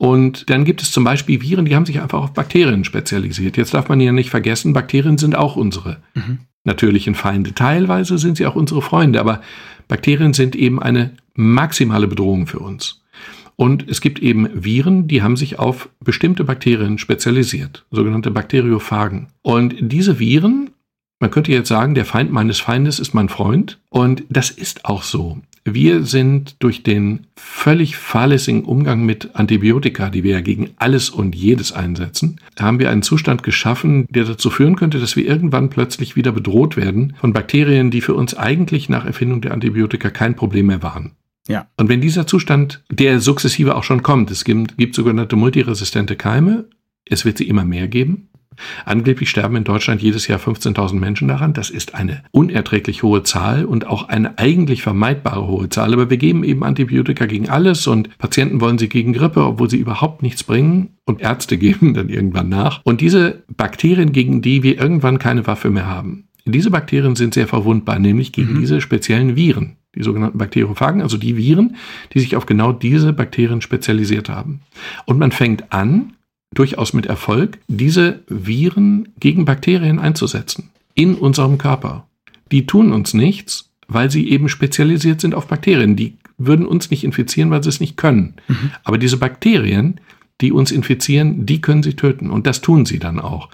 Und 0.00 0.48
dann 0.48 0.64
gibt 0.64 0.80
es 0.80 0.92
zum 0.92 1.04
Beispiel 1.04 1.42
Viren, 1.42 1.66
die 1.66 1.76
haben 1.76 1.84
sich 1.84 2.00
einfach 2.00 2.22
auf 2.22 2.32
Bakterien 2.32 2.84
spezialisiert. 2.84 3.58
Jetzt 3.58 3.74
darf 3.74 3.90
man 3.90 4.00
ja 4.00 4.12
nicht 4.12 4.30
vergessen, 4.30 4.72
Bakterien 4.72 5.18
sind 5.18 5.36
auch 5.36 5.56
unsere 5.56 5.98
mhm. 6.14 6.38
natürlichen 6.64 7.14
Feinde. 7.14 7.52
Teilweise 7.54 8.16
sind 8.16 8.38
sie 8.38 8.46
auch 8.46 8.54
unsere 8.54 8.80
Freunde, 8.80 9.20
aber 9.20 9.42
Bakterien 9.88 10.32
sind 10.32 10.56
eben 10.56 10.80
eine 10.80 11.10
maximale 11.34 12.08
Bedrohung 12.08 12.46
für 12.46 12.60
uns. 12.60 13.02
Und 13.56 13.90
es 13.90 14.00
gibt 14.00 14.20
eben 14.20 14.48
Viren, 14.54 15.06
die 15.06 15.20
haben 15.20 15.36
sich 15.36 15.58
auf 15.58 15.90
bestimmte 16.02 16.44
Bakterien 16.44 16.96
spezialisiert, 16.96 17.84
sogenannte 17.90 18.30
Bakteriophagen. 18.30 19.26
Und 19.42 19.74
diese 19.80 20.18
Viren, 20.18 20.70
man 21.18 21.30
könnte 21.30 21.52
jetzt 21.52 21.68
sagen, 21.68 21.94
der 21.94 22.06
Feind 22.06 22.32
meines 22.32 22.58
Feindes 22.58 23.00
ist 23.00 23.12
mein 23.12 23.28
Freund. 23.28 23.78
Und 23.90 24.24
das 24.30 24.50
ist 24.50 24.86
auch 24.86 25.02
so. 25.02 25.42
Wir 25.74 26.04
sind 26.04 26.56
durch 26.60 26.82
den 26.82 27.26
völlig 27.36 27.96
fahrlässigen 27.96 28.64
Umgang 28.64 29.04
mit 29.04 29.30
Antibiotika, 29.34 30.10
die 30.10 30.22
wir 30.22 30.32
ja 30.32 30.40
gegen 30.40 30.70
alles 30.76 31.10
und 31.10 31.34
jedes 31.34 31.72
einsetzen, 31.72 32.40
haben 32.58 32.78
wir 32.78 32.90
einen 32.90 33.02
Zustand 33.02 33.42
geschaffen, 33.42 34.06
der 34.10 34.24
dazu 34.24 34.50
führen 34.50 34.76
könnte, 34.76 34.98
dass 34.98 35.16
wir 35.16 35.26
irgendwann 35.26 35.70
plötzlich 35.70 36.16
wieder 36.16 36.32
bedroht 36.32 36.76
werden 36.76 37.14
von 37.20 37.32
Bakterien, 37.32 37.90
die 37.90 38.00
für 38.00 38.14
uns 38.14 38.34
eigentlich 38.34 38.88
nach 38.88 39.04
Erfindung 39.04 39.40
der 39.40 39.52
Antibiotika 39.52 40.10
kein 40.10 40.36
Problem 40.36 40.66
mehr 40.66 40.82
waren. 40.82 41.12
Ja. 41.48 41.68
Und 41.76 41.88
wenn 41.88 42.00
dieser 42.00 42.26
Zustand, 42.26 42.82
der 42.90 43.20
sukzessive 43.20 43.74
auch 43.74 43.84
schon 43.84 44.02
kommt, 44.02 44.30
es 44.30 44.44
gibt, 44.44 44.76
gibt 44.78 44.94
sogenannte 44.94 45.36
multiresistente 45.36 46.16
Keime, 46.16 46.66
es 47.04 47.24
wird 47.24 47.38
sie 47.38 47.48
immer 47.48 47.64
mehr 47.64 47.88
geben, 47.88 48.29
Angeblich 48.84 49.30
sterben 49.30 49.56
in 49.56 49.64
Deutschland 49.64 50.02
jedes 50.02 50.26
Jahr 50.26 50.38
15.000 50.38 50.94
Menschen 50.94 51.28
daran. 51.28 51.52
Das 51.52 51.70
ist 51.70 51.94
eine 51.94 52.22
unerträglich 52.30 53.02
hohe 53.02 53.22
Zahl 53.22 53.64
und 53.64 53.86
auch 53.86 54.08
eine 54.08 54.38
eigentlich 54.38 54.82
vermeidbare 54.82 55.46
hohe 55.46 55.68
Zahl. 55.68 55.92
Aber 55.92 56.10
wir 56.10 56.16
geben 56.16 56.44
eben 56.44 56.64
Antibiotika 56.64 57.26
gegen 57.26 57.48
alles 57.48 57.86
und 57.86 58.16
Patienten 58.18 58.60
wollen 58.60 58.78
sie 58.78 58.88
gegen 58.88 59.12
Grippe, 59.12 59.44
obwohl 59.44 59.70
sie 59.70 59.78
überhaupt 59.78 60.22
nichts 60.22 60.44
bringen. 60.44 60.90
Und 61.04 61.20
Ärzte 61.20 61.58
geben 61.58 61.94
dann 61.94 62.08
irgendwann 62.08 62.48
nach. 62.48 62.80
Und 62.84 63.00
diese 63.00 63.42
Bakterien, 63.56 64.12
gegen 64.12 64.42
die 64.42 64.62
wir 64.62 64.80
irgendwann 64.80 65.18
keine 65.18 65.46
Waffe 65.46 65.70
mehr 65.70 65.86
haben, 65.86 66.28
diese 66.44 66.70
Bakterien 66.70 67.16
sind 67.16 67.34
sehr 67.34 67.46
verwundbar, 67.46 67.98
nämlich 67.98 68.32
gegen 68.32 68.54
mhm. 68.54 68.60
diese 68.60 68.80
speziellen 68.80 69.36
Viren, 69.36 69.76
die 69.94 70.02
sogenannten 70.02 70.38
Bakteriophagen, 70.38 71.02
also 71.02 71.16
die 71.16 71.36
Viren, 71.36 71.76
die 72.12 72.20
sich 72.20 72.36
auf 72.36 72.46
genau 72.46 72.72
diese 72.72 73.12
Bakterien 73.12 73.60
spezialisiert 73.60 74.28
haben. 74.28 74.62
Und 75.04 75.18
man 75.18 75.32
fängt 75.32 75.72
an, 75.72 76.14
durchaus 76.54 76.92
mit 76.92 77.06
Erfolg, 77.06 77.58
diese 77.68 78.20
Viren 78.28 79.10
gegen 79.20 79.44
Bakterien 79.44 79.98
einzusetzen 79.98 80.70
in 80.94 81.14
unserem 81.14 81.58
Körper. 81.58 82.06
Die 82.50 82.66
tun 82.66 82.92
uns 82.92 83.14
nichts, 83.14 83.70
weil 83.86 84.10
sie 84.10 84.28
eben 84.28 84.48
spezialisiert 84.48 85.20
sind 85.20 85.34
auf 85.34 85.46
Bakterien. 85.46 85.96
Die 85.96 86.16
würden 86.38 86.66
uns 86.66 86.90
nicht 86.90 87.04
infizieren, 87.04 87.50
weil 87.50 87.62
sie 87.62 87.68
es 87.68 87.80
nicht 87.80 87.96
können. 87.96 88.34
Mhm. 88.48 88.70
Aber 88.82 88.98
diese 88.98 89.16
Bakterien, 89.16 90.00
die 90.40 90.52
uns 90.52 90.72
infizieren, 90.72 91.46
die 91.46 91.60
können 91.60 91.82
sie 91.82 91.94
töten. 91.94 92.30
Und 92.30 92.46
das 92.46 92.60
tun 92.60 92.86
sie 92.86 92.98
dann 92.98 93.20
auch. 93.20 93.48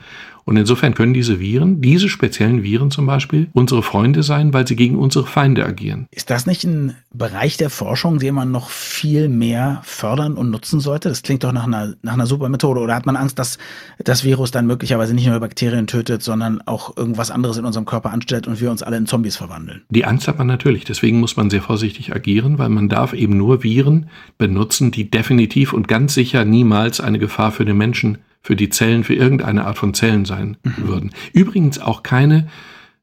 Und 0.46 0.56
insofern 0.56 0.94
können 0.94 1.12
diese 1.12 1.40
Viren, 1.40 1.80
diese 1.80 2.08
speziellen 2.08 2.62
Viren 2.62 2.92
zum 2.92 3.04
Beispiel, 3.04 3.48
unsere 3.52 3.82
Freunde 3.82 4.22
sein, 4.22 4.54
weil 4.54 4.64
sie 4.66 4.76
gegen 4.76 4.96
unsere 4.96 5.26
Feinde 5.26 5.66
agieren. 5.66 6.06
Ist 6.12 6.30
das 6.30 6.46
nicht 6.46 6.62
ein 6.62 6.94
Bereich 7.12 7.56
der 7.56 7.68
Forschung, 7.68 8.20
den 8.20 8.36
man 8.36 8.52
noch 8.52 8.70
viel 8.70 9.28
mehr 9.28 9.80
fördern 9.82 10.34
und 10.34 10.50
nutzen 10.50 10.78
sollte? 10.78 11.08
Das 11.08 11.22
klingt 11.22 11.42
doch 11.42 11.50
nach 11.50 11.66
einer, 11.66 11.94
nach 12.02 12.12
einer 12.12 12.26
super 12.26 12.48
Methode. 12.48 12.80
Oder 12.80 12.94
hat 12.94 13.06
man 13.06 13.16
Angst, 13.16 13.40
dass 13.40 13.58
das 13.98 14.22
Virus 14.22 14.52
dann 14.52 14.68
möglicherweise 14.68 15.14
nicht 15.14 15.26
nur 15.26 15.40
Bakterien 15.40 15.88
tötet, 15.88 16.22
sondern 16.22 16.60
auch 16.64 16.96
irgendwas 16.96 17.32
anderes 17.32 17.56
in 17.56 17.64
unserem 17.64 17.84
Körper 17.84 18.12
anstellt 18.12 18.46
und 18.46 18.60
wir 18.60 18.70
uns 18.70 18.84
alle 18.84 18.98
in 18.98 19.06
Zombies 19.06 19.34
verwandeln? 19.34 19.82
Die 19.90 20.04
Angst 20.04 20.28
hat 20.28 20.38
man 20.38 20.46
natürlich. 20.46 20.84
Deswegen 20.84 21.18
muss 21.18 21.36
man 21.36 21.50
sehr 21.50 21.62
vorsichtig 21.62 22.14
agieren, 22.14 22.58
weil 22.58 22.68
man 22.68 22.88
darf 22.88 23.14
eben 23.14 23.36
nur 23.36 23.64
Viren 23.64 24.10
benutzen, 24.38 24.92
die 24.92 25.10
definitiv 25.10 25.72
und 25.72 25.88
ganz 25.88 26.14
sicher 26.14 26.44
niemals 26.44 27.00
eine 27.00 27.18
Gefahr 27.18 27.50
für 27.50 27.64
den 27.64 27.76
Menschen 27.76 28.18
für 28.46 28.54
die 28.54 28.68
Zellen, 28.68 29.02
für 29.02 29.14
irgendeine 29.14 29.66
Art 29.66 29.76
von 29.76 29.92
Zellen 29.92 30.24
sein 30.24 30.56
mhm. 30.62 30.86
würden. 30.86 31.10
Übrigens 31.32 31.80
auch 31.80 32.04
keine 32.04 32.46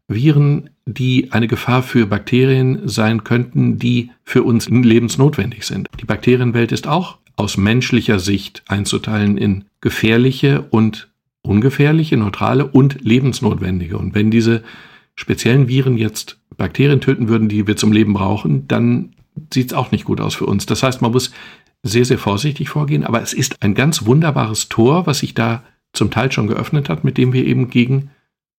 Viren, 0.08 0.69
die 0.86 1.34
eine 1.34 1.49
Gefahr 1.49 1.84
für 1.84 2.06
Bakterien 2.06 2.88
sein 2.88 3.25
könnten, 3.25 3.77
die 3.77 4.12
für 4.23 4.43
uns 4.43 4.69
lebensnotwendig 4.69 5.65
sind. 5.65 5.89
Die 5.99 6.06
Bakterienwelt 6.06 6.71
ist 6.71 6.88
auch 6.88 7.17
aus 7.36 7.58
menschlicher 7.58 8.19
Sicht 8.19 8.63
einzuteilen 8.69 9.38
in 9.38 9.65
gefährliche 9.82 10.62
und 10.62 11.10
ungefährliche, 11.41 12.15
neutrale 12.15 12.65
und 12.65 13.01
lebensnotwendige. 13.01 13.97
Und 13.97 14.15
wenn 14.15 14.32
diese 14.32 14.63
speziellen 15.15 15.67
Viren 15.67 15.97
jetzt 15.97 16.39
Bakterien 16.56 17.01
töten 17.01 17.27
würden, 17.27 17.49
die 17.49 17.67
wir 17.67 17.75
zum 17.75 17.91
Leben 17.91 18.13
brauchen, 18.13 18.65
dann 18.69 19.10
sieht 19.53 19.71
es 19.71 19.73
auch 19.73 19.91
nicht 19.91 20.06
gut 20.06 20.21
aus 20.21 20.36
für 20.36 20.45
uns. 20.45 20.65
Das 20.67 20.84
heißt, 20.84 21.01
man 21.01 21.12
muss 21.12 21.32
sehr, 21.84 22.06
sehr 22.06 22.17
vorsichtig 22.17 22.69
vorgehen, 22.69 23.04
aber 23.04 23.22
es 23.22 23.34
ist 23.34 23.62
ein 23.62 23.76
ganz 23.76 24.06
wunderbares 24.06 24.69
Tor, 24.69 25.06
was 25.06 25.19
sich 25.19 25.34
da 25.34 25.63
zum 25.91 26.10
Teil 26.10 26.32
schon 26.32 26.48
geöffnet 26.48 26.89
hat, 26.89 27.04
mit 27.04 27.17
dem 27.17 27.34
wir 27.34 27.46
eben 27.46 27.69
gegen 27.69 28.10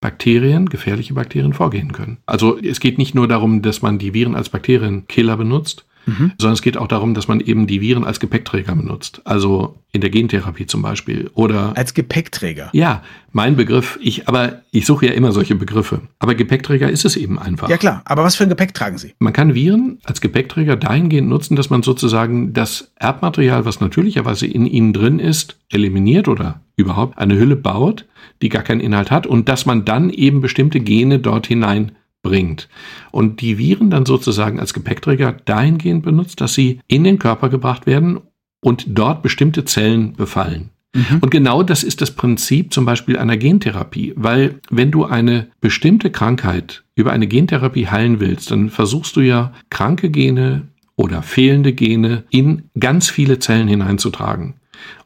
Bakterien, 0.00 0.68
gefährliche 0.68 1.14
Bakterien 1.14 1.54
vorgehen 1.54 1.92
können. 1.92 2.18
Also 2.26 2.58
es 2.58 2.78
geht 2.78 2.98
nicht 2.98 3.14
nur 3.14 3.26
darum, 3.26 3.62
dass 3.62 3.80
man 3.80 3.98
die 3.98 4.12
Viren 4.12 4.36
als 4.36 4.50
Bakterienkiller 4.50 5.36
benutzt, 5.38 5.86
mhm. 6.06 6.32
sondern 6.38 6.54
es 6.54 6.62
geht 6.62 6.76
auch 6.76 6.88
darum, 6.88 7.14
dass 7.14 7.28
man 7.28 7.40
eben 7.40 7.66
die 7.66 7.80
Viren 7.80 8.04
als 8.04 8.20
Gepäckträger 8.20 8.74
benutzt. 8.74 9.22
Also 9.24 9.78
in 9.92 10.00
der 10.00 10.10
Gentherapie 10.10 10.66
zum 10.66 10.82
Beispiel. 10.82 11.30
Oder 11.34 11.76
als 11.76 11.94
Gepäckträger. 11.94 12.70
Ja, 12.72 13.02
mein 13.32 13.54
Begriff. 13.56 13.98
Ich, 14.02 14.28
aber 14.28 14.62
ich 14.72 14.86
suche 14.86 15.06
ja 15.06 15.12
immer 15.12 15.30
solche 15.32 15.54
Begriffe. 15.54 16.02
Aber 16.18 16.34
Gepäckträger 16.34 16.90
ist 16.90 17.04
es 17.04 17.16
eben 17.16 17.38
einfach. 17.38 17.68
Ja 17.68 17.76
klar, 17.76 18.02
aber 18.04 18.24
was 18.24 18.34
für 18.34 18.42
ein 18.42 18.48
Gepäck 18.48 18.74
tragen 18.74 18.98
Sie? 18.98 19.14
Man 19.20 19.32
kann 19.32 19.54
Viren 19.54 19.98
als 20.04 20.20
Gepäckträger 20.20 20.76
dahingehend 20.76 21.28
nutzen, 21.28 21.54
dass 21.54 21.70
man 21.70 21.82
sozusagen 21.82 22.52
das 22.52 22.92
Erbmaterial, 22.96 23.64
was 23.64 23.80
natürlicherweise 23.80 24.46
in 24.46 24.66
ihnen 24.66 24.92
drin 24.92 25.20
ist, 25.20 25.56
eliminiert 25.70 26.26
oder 26.26 26.60
überhaupt 26.76 27.18
eine 27.18 27.38
Hülle 27.38 27.56
baut, 27.56 28.04
die 28.42 28.48
gar 28.48 28.62
keinen 28.62 28.80
Inhalt 28.80 29.10
hat 29.10 29.26
und 29.26 29.48
dass 29.48 29.64
man 29.64 29.84
dann 29.84 30.10
eben 30.10 30.40
bestimmte 30.40 30.80
Gene 30.80 31.20
dort 31.20 31.46
hinein 31.46 31.92
bringt. 32.24 32.68
Und 33.12 33.40
die 33.40 33.58
Viren 33.58 33.90
dann 33.90 34.04
sozusagen 34.04 34.58
als 34.58 34.74
Gepäckträger 34.74 35.36
dahingehend 35.44 36.02
benutzt, 36.02 36.40
dass 36.40 36.54
sie 36.54 36.80
in 36.88 37.04
den 37.04 37.20
Körper 37.20 37.48
gebracht 37.48 37.86
werden 37.86 38.20
und 38.60 38.86
dort 38.88 39.22
bestimmte 39.22 39.64
Zellen 39.64 40.14
befallen. 40.14 40.70
Mhm. 40.94 41.18
Und 41.20 41.30
genau 41.30 41.62
das 41.62 41.84
ist 41.84 42.00
das 42.00 42.12
Prinzip 42.12 42.72
zum 42.72 42.84
Beispiel 42.84 43.18
einer 43.18 43.36
Gentherapie, 43.36 44.12
weil 44.16 44.60
wenn 44.70 44.90
du 44.90 45.04
eine 45.04 45.48
bestimmte 45.60 46.10
Krankheit 46.10 46.84
über 46.94 47.12
eine 47.12 47.26
Gentherapie 47.26 47.86
heilen 47.88 48.20
willst, 48.20 48.50
dann 48.50 48.70
versuchst 48.70 49.14
du 49.16 49.20
ja 49.20 49.52
kranke 49.70 50.10
Gene 50.10 50.68
oder 50.96 51.22
fehlende 51.22 51.72
Gene 51.72 52.24
in 52.30 52.70
ganz 52.78 53.10
viele 53.10 53.38
Zellen 53.38 53.68
hineinzutragen. 53.68 54.54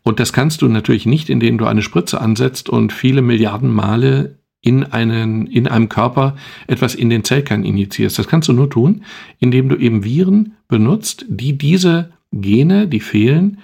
Und 0.02 0.20
das 0.20 0.32
kannst 0.32 0.62
du 0.62 0.68
natürlich 0.68 1.06
nicht, 1.06 1.28
indem 1.28 1.58
du 1.58 1.66
eine 1.66 1.82
Spritze 1.82 2.20
ansetzt 2.20 2.68
und 2.68 2.92
viele 2.92 3.22
Milliarden 3.22 3.70
Male 3.70 4.37
in, 4.60 4.84
einen, 4.84 5.46
in 5.46 5.68
einem 5.68 5.88
Körper 5.88 6.36
etwas 6.66 6.94
in 6.94 7.10
den 7.10 7.24
Zellkern 7.24 7.64
injizierst. 7.64 8.18
Das 8.18 8.28
kannst 8.28 8.48
du 8.48 8.52
nur 8.52 8.70
tun, 8.70 9.04
indem 9.38 9.68
du 9.68 9.76
eben 9.76 10.04
Viren 10.04 10.56
benutzt, 10.68 11.24
die 11.28 11.56
diese 11.56 12.12
Gene, 12.32 12.88
die 12.88 13.00
fehlen, 13.00 13.58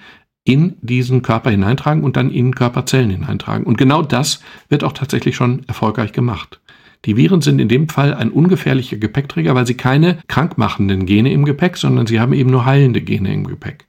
in 0.45 0.77
diesen 0.81 1.21
Körper 1.21 1.49
hineintragen 1.49 2.03
und 2.03 2.17
dann 2.17 2.29
in 2.29 2.53
Körperzellen 2.53 3.09
hineintragen. 3.09 3.65
Und 3.65 3.77
genau 3.77 4.03
das 4.03 4.41
wird 4.69 4.83
auch 4.83 4.93
tatsächlich 4.93 5.35
schon 5.35 5.63
erfolgreich 5.67 6.13
gemacht. 6.13 6.61
Die 7.05 7.17
Viren 7.17 7.41
sind 7.41 7.59
in 7.59 7.67
dem 7.67 7.89
Fall 7.89 8.13
ein 8.13 8.31
ungefährlicher 8.31 8.97
Gepäckträger, 8.97 9.53
weil 9.53 9.67
sie 9.67 9.75
keine 9.75 10.19
krankmachenden 10.27 11.05
Gene 11.05 11.31
im 11.31 11.45
Gepäck, 11.45 11.77
sondern 11.77 12.07
sie 12.07 12.19
haben 12.19 12.33
eben 12.33 12.49
nur 12.49 12.65
heilende 12.65 13.01
Gene 13.01 13.33
im 13.33 13.45
Gepäck. 13.45 13.87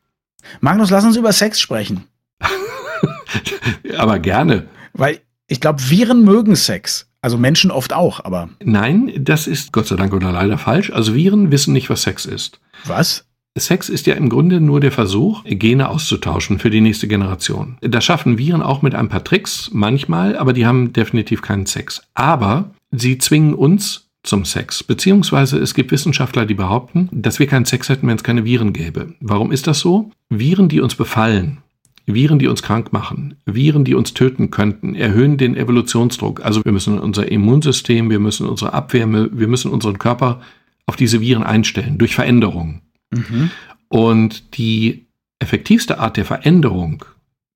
Magnus, 0.61 0.91
lass 0.91 1.05
uns 1.05 1.17
über 1.17 1.33
Sex 1.33 1.61
sprechen. 1.61 2.05
Aber 3.99 4.19
gerne. 4.19 4.67
Weil 4.93 5.21
ich 5.49 5.61
glaube, 5.61 5.81
Viren 5.89 6.25
mögen 6.25 6.57
Sex. 6.57 7.09
Also 7.21 7.39
Menschen 7.39 7.71
oft 7.71 7.93
auch, 7.93 8.25
aber. 8.25 8.51
Nein, 8.63 9.13
das 9.19 9.47
ist 9.47 9.73
Gott 9.73 9.87
sei 9.87 9.97
Dank 9.97 10.13
oder 10.13 10.33
leider 10.33 10.59
falsch. 10.59 10.91
Also 10.91 11.15
Viren 11.15 11.51
wissen 11.51 11.73
nicht, 11.73 11.91
was 11.91 12.03
Sex 12.03 12.25
ist. 12.25 12.61
Was? 12.85 13.25
Sex 13.59 13.89
ist 13.89 14.07
ja 14.07 14.15
im 14.15 14.29
Grunde 14.29 14.61
nur 14.61 14.81
der 14.81 14.93
Versuch, 14.93 15.43
Gene 15.45 15.89
auszutauschen 15.89 16.59
für 16.59 16.71
die 16.71 16.81
nächste 16.81 17.09
Generation. 17.09 17.79
Das 17.81 18.05
schaffen 18.05 18.39
Viren 18.39 18.63
auch 18.63 18.83
mit 18.83 18.95
ein 18.95 19.09
paar 19.09 19.25
Tricks, 19.25 19.71
manchmal, 19.73 20.37
aber 20.37 20.53
die 20.53 20.67
haben 20.67 20.93
definitiv 20.93 21.43
keinen 21.43 21.67
Sex. 21.67 22.03
Aber 22.15 22.71
sie 22.91 23.19
zwingen 23.19 23.55
uns 23.55 24.09
zum 24.23 24.45
Sex. 24.45 24.83
Beziehungsweise 24.83 25.59
es 25.59 25.75
gibt 25.75 25.93
Wissenschaftler, 25.93 26.47
die 26.47 26.55
behaupten, 26.55 27.09
dass 27.13 27.39
wir 27.39 27.47
keinen 27.47 27.65
Sex 27.65 27.89
hätten, 27.89 28.09
wenn 28.09 28.17
es 28.17 28.25
keine 28.25 28.45
Viren 28.45 28.73
gäbe. 28.73 29.15
Warum 29.21 29.53
ist 29.53 29.67
das 29.67 29.81
so? 29.81 30.11
Viren, 30.29 30.69
die 30.69 30.81
uns 30.81 30.95
befallen, 30.95 31.59
Viren, 32.07 32.39
die 32.39 32.47
uns 32.47 32.63
krank 32.63 32.93
machen, 32.93 33.35
Viren, 33.47 33.85
die 33.85 33.95
uns 33.95 34.15
töten 34.15 34.51
könnten, 34.51 34.95
erhöhen 34.95 35.37
den 35.37 35.57
Evolutionsdruck. 35.57 36.45
Also 36.45 36.65
wir 36.65 36.73
müssen 36.73 36.99
unser 36.99 37.31
Immunsystem, 37.31 38.11
wir 38.11 38.21
müssen 38.21 38.47
unsere 38.49 38.73
Abwehr, 38.73 39.11
wir 39.11 39.49
müssen 39.49 39.73
unseren 39.73 39.99
Körper 39.99 40.41
auf 40.87 40.97
diese 40.97 41.21
Viren 41.21 41.43
einstellen 41.43 41.99
durch 41.99 42.15
Veränderungen. 42.15 42.83
Mhm. 43.11 43.51
Und 43.89 44.57
die 44.57 45.07
effektivste 45.39 45.99
Art 45.99 46.17
der 46.17 46.25
Veränderung, 46.25 47.05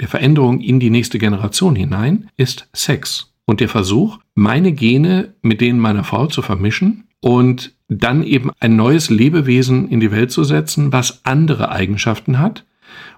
der 0.01 0.09
Veränderung 0.09 0.61
in 0.61 0.81
die 0.81 0.91
nächste 0.91 1.19
Generation 1.19 1.77
hinein, 1.77 2.29
ist 2.37 2.69
Sex. 2.73 3.33
Und 3.45 3.61
der 3.61 3.69
Versuch, 3.69 4.19
meine 4.35 4.73
Gene 4.73 5.35
mit 5.43 5.61
denen 5.61 5.79
meiner 5.79 6.05
Frau 6.05 6.27
zu 6.27 6.43
vermischen 6.43 7.05
und 7.21 7.75
dann 7.89 8.23
eben 8.23 8.51
ein 8.61 8.77
neues 8.77 9.11
Lebewesen 9.11 9.89
in 9.89 10.01
die 10.01 10.13
Welt 10.13 10.31
zu 10.31 10.45
setzen, 10.45 10.93
was 10.93 11.25
andere 11.25 11.71
Eigenschaften 11.71 12.39
hat. 12.39 12.65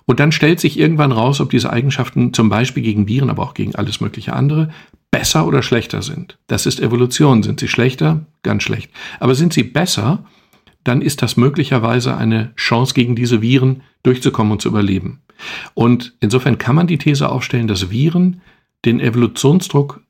Und 0.04 0.20
dann 0.20 0.32
stellt 0.32 0.60
sich 0.60 0.78
irgendwann 0.78 1.12
raus, 1.12 1.40
ob 1.40 1.50
diese 1.50 1.72
Eigenschaften 1.72 2.32
zum 2.32 2.48
Beispiel 2.48 2.82
gegen 2.82 3.08
Viren, 3.08 3.30
aber 3.30 3.42
auch 3.42 3.54
gegen 3.54 3.74
alles 3.74 4.00
mögliche 4.00 4.32
andere, 4.32 4.70
besser 5.10 5.46
oder 5.46 5.62
schlechter 5.62 6.02
sind. 6.02 6.38
Das 6.46 6.66
ist 6.66 6.80
Evolution. 6.80 7.42
Sind 7.42 7.60
sie 7.60 7.68
schlechter? 7.68 8.26
Ganz 8.42 8.62
schlecht. 8.62 8.90
Aber 9.20 9.34
sind 9.34 9.52
sie 9.52 9.62
besser? 9.62 10.24
Dann 10.84 11.02
ist 11.02 11.22
das 11.22 11.36
möglicherweise 11.36 12.16
eine 12.16 12.52
Chance, 12.56 12.94
gegen 12.94 13.14
diese 13.14 13.40
Viren 13.40 13.82
durchzukommen 14.02 14.52
und 14.52 14.62
zu 14.62 14.68
überleben. 14.68 15.20
Und 15.74 16.14
insofern 16.20 16.58
kann 16.58 16.74
man 16.74 16.86
die 16.86 16.98
These 16.98 17.28
aufstellen, 17.28 17.68
dass 17.68 17.90
Viren 17.90 18.40
den 18.84 18.98
Evolutionsdruck 19.00 20.02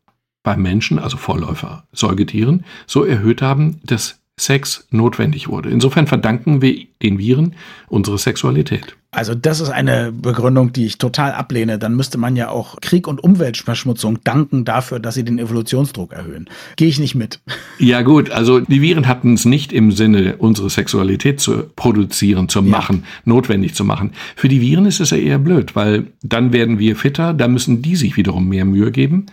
beim 0.43 0.63
Menschen, 0.63 0.99
also 0.99 1.17
Vorläufer 1.17 1.85
Säugetieren, 1.93 2.65
so 2.87 3.05
erhöht 3.05 3.43
haben, 3.43 3.81
dass 3.85 4.22
Sex 4.45 4.87
notwendig 4.91 5.49
wurde. 5.49 5.71
Insofern 5.71 6.07
verdanken 6.07 6.63
wir 6.63 6.87
den 7.03 7.19
Viren 7.19 7.55
unsere 7.89 8.19
Sexualität. 8.19 8.97
Also 9.15 9.35
das 9.35 9.61
ist 9.61 9.69
eine 9.69 10.11
Begründung, 10.11 10.73
die 10.73 10.87
ich 10.87 10.97
total 10.97 11.33
ablehne. 11.33 11.79
Dann 11.79 11.95
müsste 11.95 12.17
man 12.17 12.35
ja 12.35 12.49
auch 12.49 12.81
Krieg 12.81 13.07
und 13.07 13.23
Umweltverschmutzung 13.23 14.25
danken 14.25 14.65
dafür, 14.65 15.01
dass 15.01 15.15
sie 15.15 15.25
den 15.25 15.39
Evolutionsdruck 15.39 16.15
erhöhen. 16.15 16.49
Gehe 16.77 16.89
ich 16.89 16.99
nicht 16.99 17.15
mit. 17.15 17.41
Ja 17.79 18.03
gut, 18.03 18.31
also 18.31 18.61
die 18.61 18.81
Viren 18.81 19.09
hatten 19.09 19.35
es 19.35 19.45
nicht 19.45 19.73
im 19.73 19.91
Sinne, 19.91 20.37
unsere 20.39 20.71
Sexualität 20.71 21.41
zu 21.41 21.65
produzieren, 21.75 22.49
zu 22.49 22.63
machen, 22.63 23.03
ja. 23.03 23.33
notwendig 23.33 23.75
zu 23.75 23.85
machen. 23.85 24.13
Für 24.37 24.49
die 24.49 24.61
Viren 24.61 24.87
ist 24.87 25.01
es 25.01 25.11
ja 25.11 25.17
eher 25.17 25.39
blöd, 25.39 25.75
weil 25.75 26.07
dann 26.23 26.53
werden 26.53 26.79
wir 26.79 26.95
fitter, 26.95 27.35
da 27.35 27.49
müssen 27.49 27.83
die 27.83 27.97
sich 27.97 28.17
wiederum 28.17 28.49
mehr 28.49 28.65
Mühe 28.65 28.93
geben. 28.93 29.27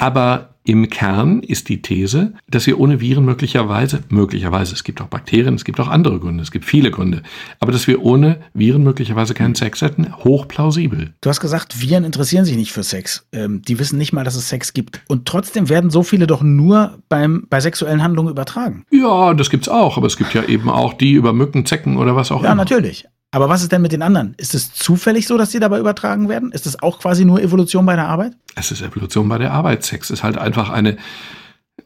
Aber 0.00 0.54
im 0.64 0.88
Kern 0.88 1.42
ist 1.42 1.68
die 1.68 1.82
These, 1.82 2.32
dass 2.48 2.66
wir 2.66 2.80
ohne 2.80 3.00
Viren 3.02 3.26
möglicherweise, 3.26 4.02
möglicherweise, 4.08 4.72
es 4.72 4.82
gibt 4.82 5.02
auch 5.02 5.08
Bakterien, 5.08 5.56
es 5.56 5.64
gibt 5.66 5.78
auch 5.78 5.88
andere 5.88 6.18
Gründe, 6.18 6.42
es 6.42 6.50
gibt 6.50 6.64
viele 6.64 6.90
Gründe, 6.90 7.22
aber 7.58 7.70
dass 7.70 7.86
wir 7.86 8.02
ohne 8.02 8.40
Viren 8.54 8.82
möglicherweise 8.82 9.34
keinen 9.34 9.54
Sex 9.54 9.82
hätten, 9.82 10.10
hochplausibel. 10.24 11.12
Du 11.20 11.28
hast 11.28 11.40
gesagt, 11.40 11.82
Viren 11.82 12.04
interessieren 12.04 12.46
sich 12.46 12.56
nicht 12.56 12.72
für 12.72 12.82
Sex. 12.82 13.26
Ähm, 13.32 13.60
die 13.60 13.78
wissen 13.78 13.98
nicht 13.98 14.14
mal, 14.14 14.24
dass 14.24 14.36
es 14.36 14.48
Sex 14.48 14.72
gibt. 14.72 15.02
Und 15.06 15.28
trotzdem 15.28 15.68
werden 15.68 15.90
so 15.90 16.02
viele 16.02 16.26
doch 16.26 16.40
nur 16.40 16.98
beim, 17.10 17.46
bei 17.50 17.60
sexuellen 17.60 18.02
Handlungen 18.02 18.30
übertragen. 18.30 18.84
Ja, 18.90 19.34
das 19.34 19.50
gibt's 19.50 19.68
auch, 19.68 19.98
aber 19.98 20.06
es 20.06 20.16
gibt 20.16 20.32
ja 20.32 20.44
eben 20.44 20.70
auch 20.70 20.94
die 20.94 21.12
über 21.12 21.34
Mücken, 21.34 21.66
Zecken 21.66 21.98
oder 21.98 22.16
was 22.16 22.30
auch 22.30 22.42
ja, 22.42 22.52
immer. 22.52 22.64
Ja, 22.64 22.70
natürlich. 22.70 23.06
Aber 23.32 23.48
was 23.48 23.62
ist 23.62 23.70
denn 23.70 23.82
mit 23.82 23.92
den 23.92 24.02
anderen? 24.02 24.34
Ist 24.38 24.54
es 24.54 24.72
zufällig 24.72 25.26
so, 25.26 25.38
dass 25.38 25.50
die 25.50 25.60
dabei 25.60 25.78
übertragen 25.78 26.28
werden? 26.28 26.50
Ist 26.50 26.66
es 26.66 26.82
auch 26.82 26.98
quasi 26.98 27.24
nur 27.24 27.40
Evolution 27.40 27.86
bei 27.86 27.94
der 27.94 28.08
Arbeit? 28.08 28.32
Es 28.56 28.72
ist 28.72 28.82
Evolution 28.82 29.28
bei 29.28 29.38
der 29.38 29.52
Arbeit. 29.52 29.84
Sex 29.84 30.10
ist 30.10 30.24
halt 30.24 30.36
einfach 30.36 30.70
eine, 30.70 30.96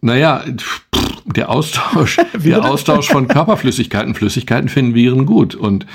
naja, 0.01 0.43
der 1.27 1.51
Austausch, 1.51 2.19
der 2.35 2.65
Austausch 2.65 3.09
von 3.09 3.29
Körperflüssigkeiten. 3.29 4.15
Flüssigkeiten 4.15 4.71
finden 4.71 4.95
Viren 4.95 5.27
gut 5.27 5.55
und 5.55 5.87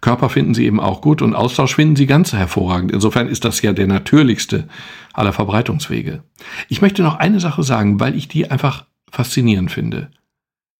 Körper 0.00 0.28
finden 0.28 0.54
sie 0.54 0.66
eben 0.66 0.80
auch 0.80 1.00
gut 1.00 1.22
und 1.22 1.34
Austausch 1.34 1.76
finden 1.76 1.96
sie 1.96 2.06
ganz 2.06 2.32
hervorragend. 2.32 2.90
Insofern 2.90 3.28
ist 3.28 3.44
das 3.44 3.62
ja 3.62 3.72
der 3.72 3.86
natürlichste 3.86 4.68
aller 5.12 5.32
Verbreitungswege. 5.32 6.22
Ich 6.68 6.82
möchte 6.82 7.02
noch 7.02 7.16
eine 7.16 7.40
Sache 7.40 7.62
sagen, 7.62 8.00
weil 8.00 8.16
ich 8.16 8.28
die 8.28 8.50
einfach 8.50 8.86
faszinierend 9.10 9.70
finde. 9.70 10.10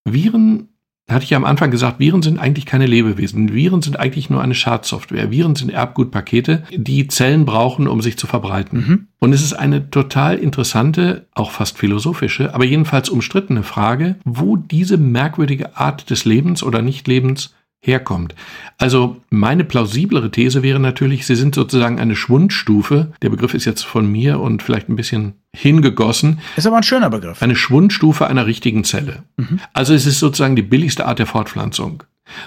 Viren 0.04 0.68
hatte 1.08 1.24
ich 1.24 1.30
ja 1.30 1.36
am 1.36 1.44
Anfang 1.44 1.70
gesagt, 1.70 2.00
Viren 2.00 2.22
sind 2.22 2.38
eigentlich 2.38 2.66
keine 2.66 2.86
Lebewesen. 2.86 3.52
Viren 3.54 3.80
sind 3.80 3.98
eigentlich 3.98 4.28
nur 4.28 4.42
eine 4.42 4.56
Schadsoftware. 4.56 5.30
Viren 5.30 5.54
sind 5.54 5.70
Erbgutpakete, 5.70 6.64
die 6.72 7.06
Zellen 7.06 7.44
brauchen, 7.44 7.86
um 7.86 8.00
sich 8.00 8.18
zu 8.18 8.26
verbreiten. 8.26 8.78
Mhm. 8.78 9.06
Und 9.20 9.32
es 9.32 9.42
ist 9.42 9.52
eine 9.52 9.90
total 9.90 10.36
interessante, 10.36 11.26
auch 11.32 11.52
fast 11.52 11.78
philosophische, 11.78 12.54
aber 12.54 12.64
jedenfalls 12.64 13.08
umstrittene 13.08 13.62
Frage, 13.62 14.16
wo 14.24 14.56
diese 14.56 14.96
merkwürdige 14.96 15.76
Art 15.76 16.10
des 16.10 16.24
Lebens 16.24 16.62
oder 16.62 16.82
Nichtlebens 16.82 17.54
herkommt. 17.80 18.34
Also 18.78 19.16
meine 19.30 19.64
plausiblere 19.64 20.30
These 20.30 20.62
wäre 20.62 20.80
natürlich, 20.80 21.26
sie 21.26 21.36
sind 21.36 21.54
sozusagen 21.54 21.98
eine 21.98 22.16
Schwundstufe. 22.16 23.12
Der 23.22 23.30
Begriff 23.30 23.54
ist 23.54 23.64
jetzt 23.64 23.84
von 23.84 24.10
mir 24.10 24.40
und 24.40 24.62
vielleicht 24.62 24.88
ein 24.88 24.96
bisschen 24.96 25.34
hingegossen. 25.54 26.40
Ist 26.56 26.66
aber 26.66 26.76
ein 26.76 26.82
schöner 26.82 27.10
Begriff. 27.10 27.42
Eine 27.42 27.56
Schwundstufe 27.56 28.26
einer 28.26 28.46
richtigen 28.46 28.84
Zelle. 28.84 29.22
Mhm. 29.36 29.60
Also 29.72 29.94
es 29.94 30.06
ist 30.06 30.18
sozusagen 30.18 30.56
die 30.56 30.62
billigste 30.62 31.06
Art 31.06 31.18
der 31.18 31.26
Fortpflanzung. 31.26 32.02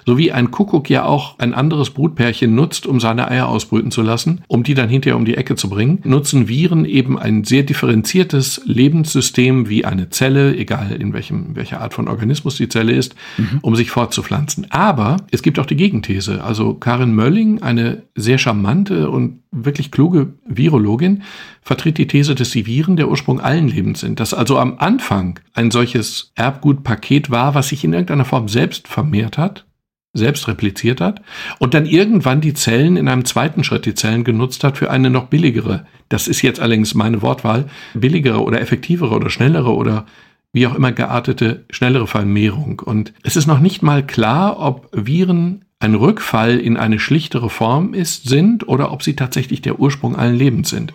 So 0.06 0.18
wie 0.18 0.32
ein 0.32 0.52
Kuckuck 0.52 0.90
ja 0.90 1.06
auch 1.06 1.40
ein 1.40 1.54
anderes 1.54 1.92
Brutpärchen 1.92 2.54
nutzt, 2.54 2.86
um 2.86 3.00
seine 3.00 3.30
Eier 3.30 3.48
ausbrüten 3.48 3.92
zu 3.92 4.02
lassen, 4.02 4.42
um 4.48 4.64
die 4.64 4.74
dann 4.74 4.90
hinterher 4.90 5.18
um 5.18 5.26
die 5.26 5.38
Ecke 5.38 5.56
zu 5.56 5.70
bringen, 5.70 6.00
nutzen 6.04 6.48
Viren 6.48 6.86
eben 6.86 7.18
ein 7.18 7.44
sehr 7.44 7.64
differenziertes 7.64 8.62
Lebenssystem 8.66 9.70
wie 9.70 9.86
eine 9.86 10.10
Zelle, 10.10 10.56
egal 10.56 10.92
in 10.92 11.14
welchem, 11.14 11.56
welcher 11.56 11.82
Art 11.82 11.94
von 11.94 12.08
Organismus 12.08 12.58
die 12.58 12.70
Zelle 12.70 12.94
ist, 12.94 13.16
mhm. 13.38 13.60
um 13.62 13.76
sich 13.76 13.92
fortzupflanzen. 13.92 14.68
Aber 14.70 15.18
es 15.32 15.42
gibt 15.42 15.60
auch 15.60 15.66
die 15.66 15.76
Gegenthese. 15.76 16.44
Also 16.44 16.74
Karin 16.74 17.14
Mölling, 17.14 17.62
eine 17.62 18.04
sehr 18.16 18.38
charmante 18.38 19.10
und 19.10 19.40
wirklich 19.52 19.92
kluge 19.92 20.34
Virologin, 20.46 21.24
vertritt 21.62 21.98
die 21.98 22.08
These, 22.08 22.36
dass 22.36 22.52
die 22.52 22.66
Viren 22.66 22.96
der 22.96 23.10
Ursprung 23.10 23.40
allen 23.40 23.68
Lebens 23.68 24.02
sind. 24.02 24.20
Dass 24.20 24.34
also 24.34 24.60
am 24.60 24.76
Anfang 24.78 25.40
ein 25.54 25.72
solches 25.72 26.32
Erbgutpaket 26.36 27.32
war, 27.32 27.56
was 27.56 27.70
sich 27.70 27.84
in 27.84 27.94
irgendeiner 27.94 28.26
Form 28.26 28.48
selbst 28.48 28.88
vermehrt 28.88 29.38
hat 29.38 29.66
selbst 30.14 30.48
repliziert 30.48 31.02
hat 31.02 31.22
und 31.60 31.74
dann 31.74 31.86
irgendwann 31.86 32.42
die 32.42 32.54
Zellen 32.54 32.98
in 32.98 33.08
einem 33.08 33.26
zweiten 33.26 33.64
Schritt 33.64 33.86
die 33.86 33.94
Zellen 33.94 34.24
genutzt 34.24 34.64
hat 34.64 34.78
für 34.78 34.90
eine 34.90 35.10
noch 35.10 35.28
billigere, 35.28 35.86
das 36.10 36.28
ist 36.28 36.42
jetzt 36.42 36.60
allerdings 36.60 36.96
meine 36.96 37.22
Wortwahl, 37.22 37.70
billigere 37.94 38.42
oder 38.42 38.60
effektivere 38.60 39.16
oder 39.16 39.30
schnellere 39.30 39.74
oder 39.74 40.06
wie 40.52 40.66
auch 40.66 40.74
immer 40.74 40.92
geartete, 40.92 41.66
schnellere 41.70 42.08
Vermehrung. 42.08 42.80
Und 42.80 43.14
es 43.22 43.36
ist 43.36 43.46
noch 43.46 43.60
nicht 43.60 43.84
mal 43.84 44.06
klar, 44.06 44.60
ob 44.60 44.90
Viren 44.92 45.66
ein 45.80 45.94
Rückfall 45.94 46.58
in 46.58 46.76
eine 46.76 47.00
schlichtere 47.00 47.52
Form 47.52 47.94
ist, 47.94 48.28
sind 48.28 48.68
oder 48.68 48.92
ob 48.92 49.04
sie 49.04 49.16
tatsächlich 49.16 49.62
der 49.62 49.80
Ursprung 49.80 50.16
allen 50.16 50.36
Lebens 50.36 50.70
sind. 50.70 50.94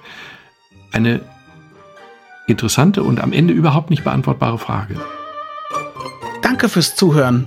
Eine 0.92 1.20
interessante 2.48 3.05
und 3.05 3.20
am 3.20 3.33
Ende 3.33 3.55
überhaupt 3.55 3.90
nicht 3.90 4.05
beantwortbare 4.05 4.59
Frage. 4.59 4.96
Danke 6.42 6.68
fürs 6.68 6.96
Zuhören 6.96 7.46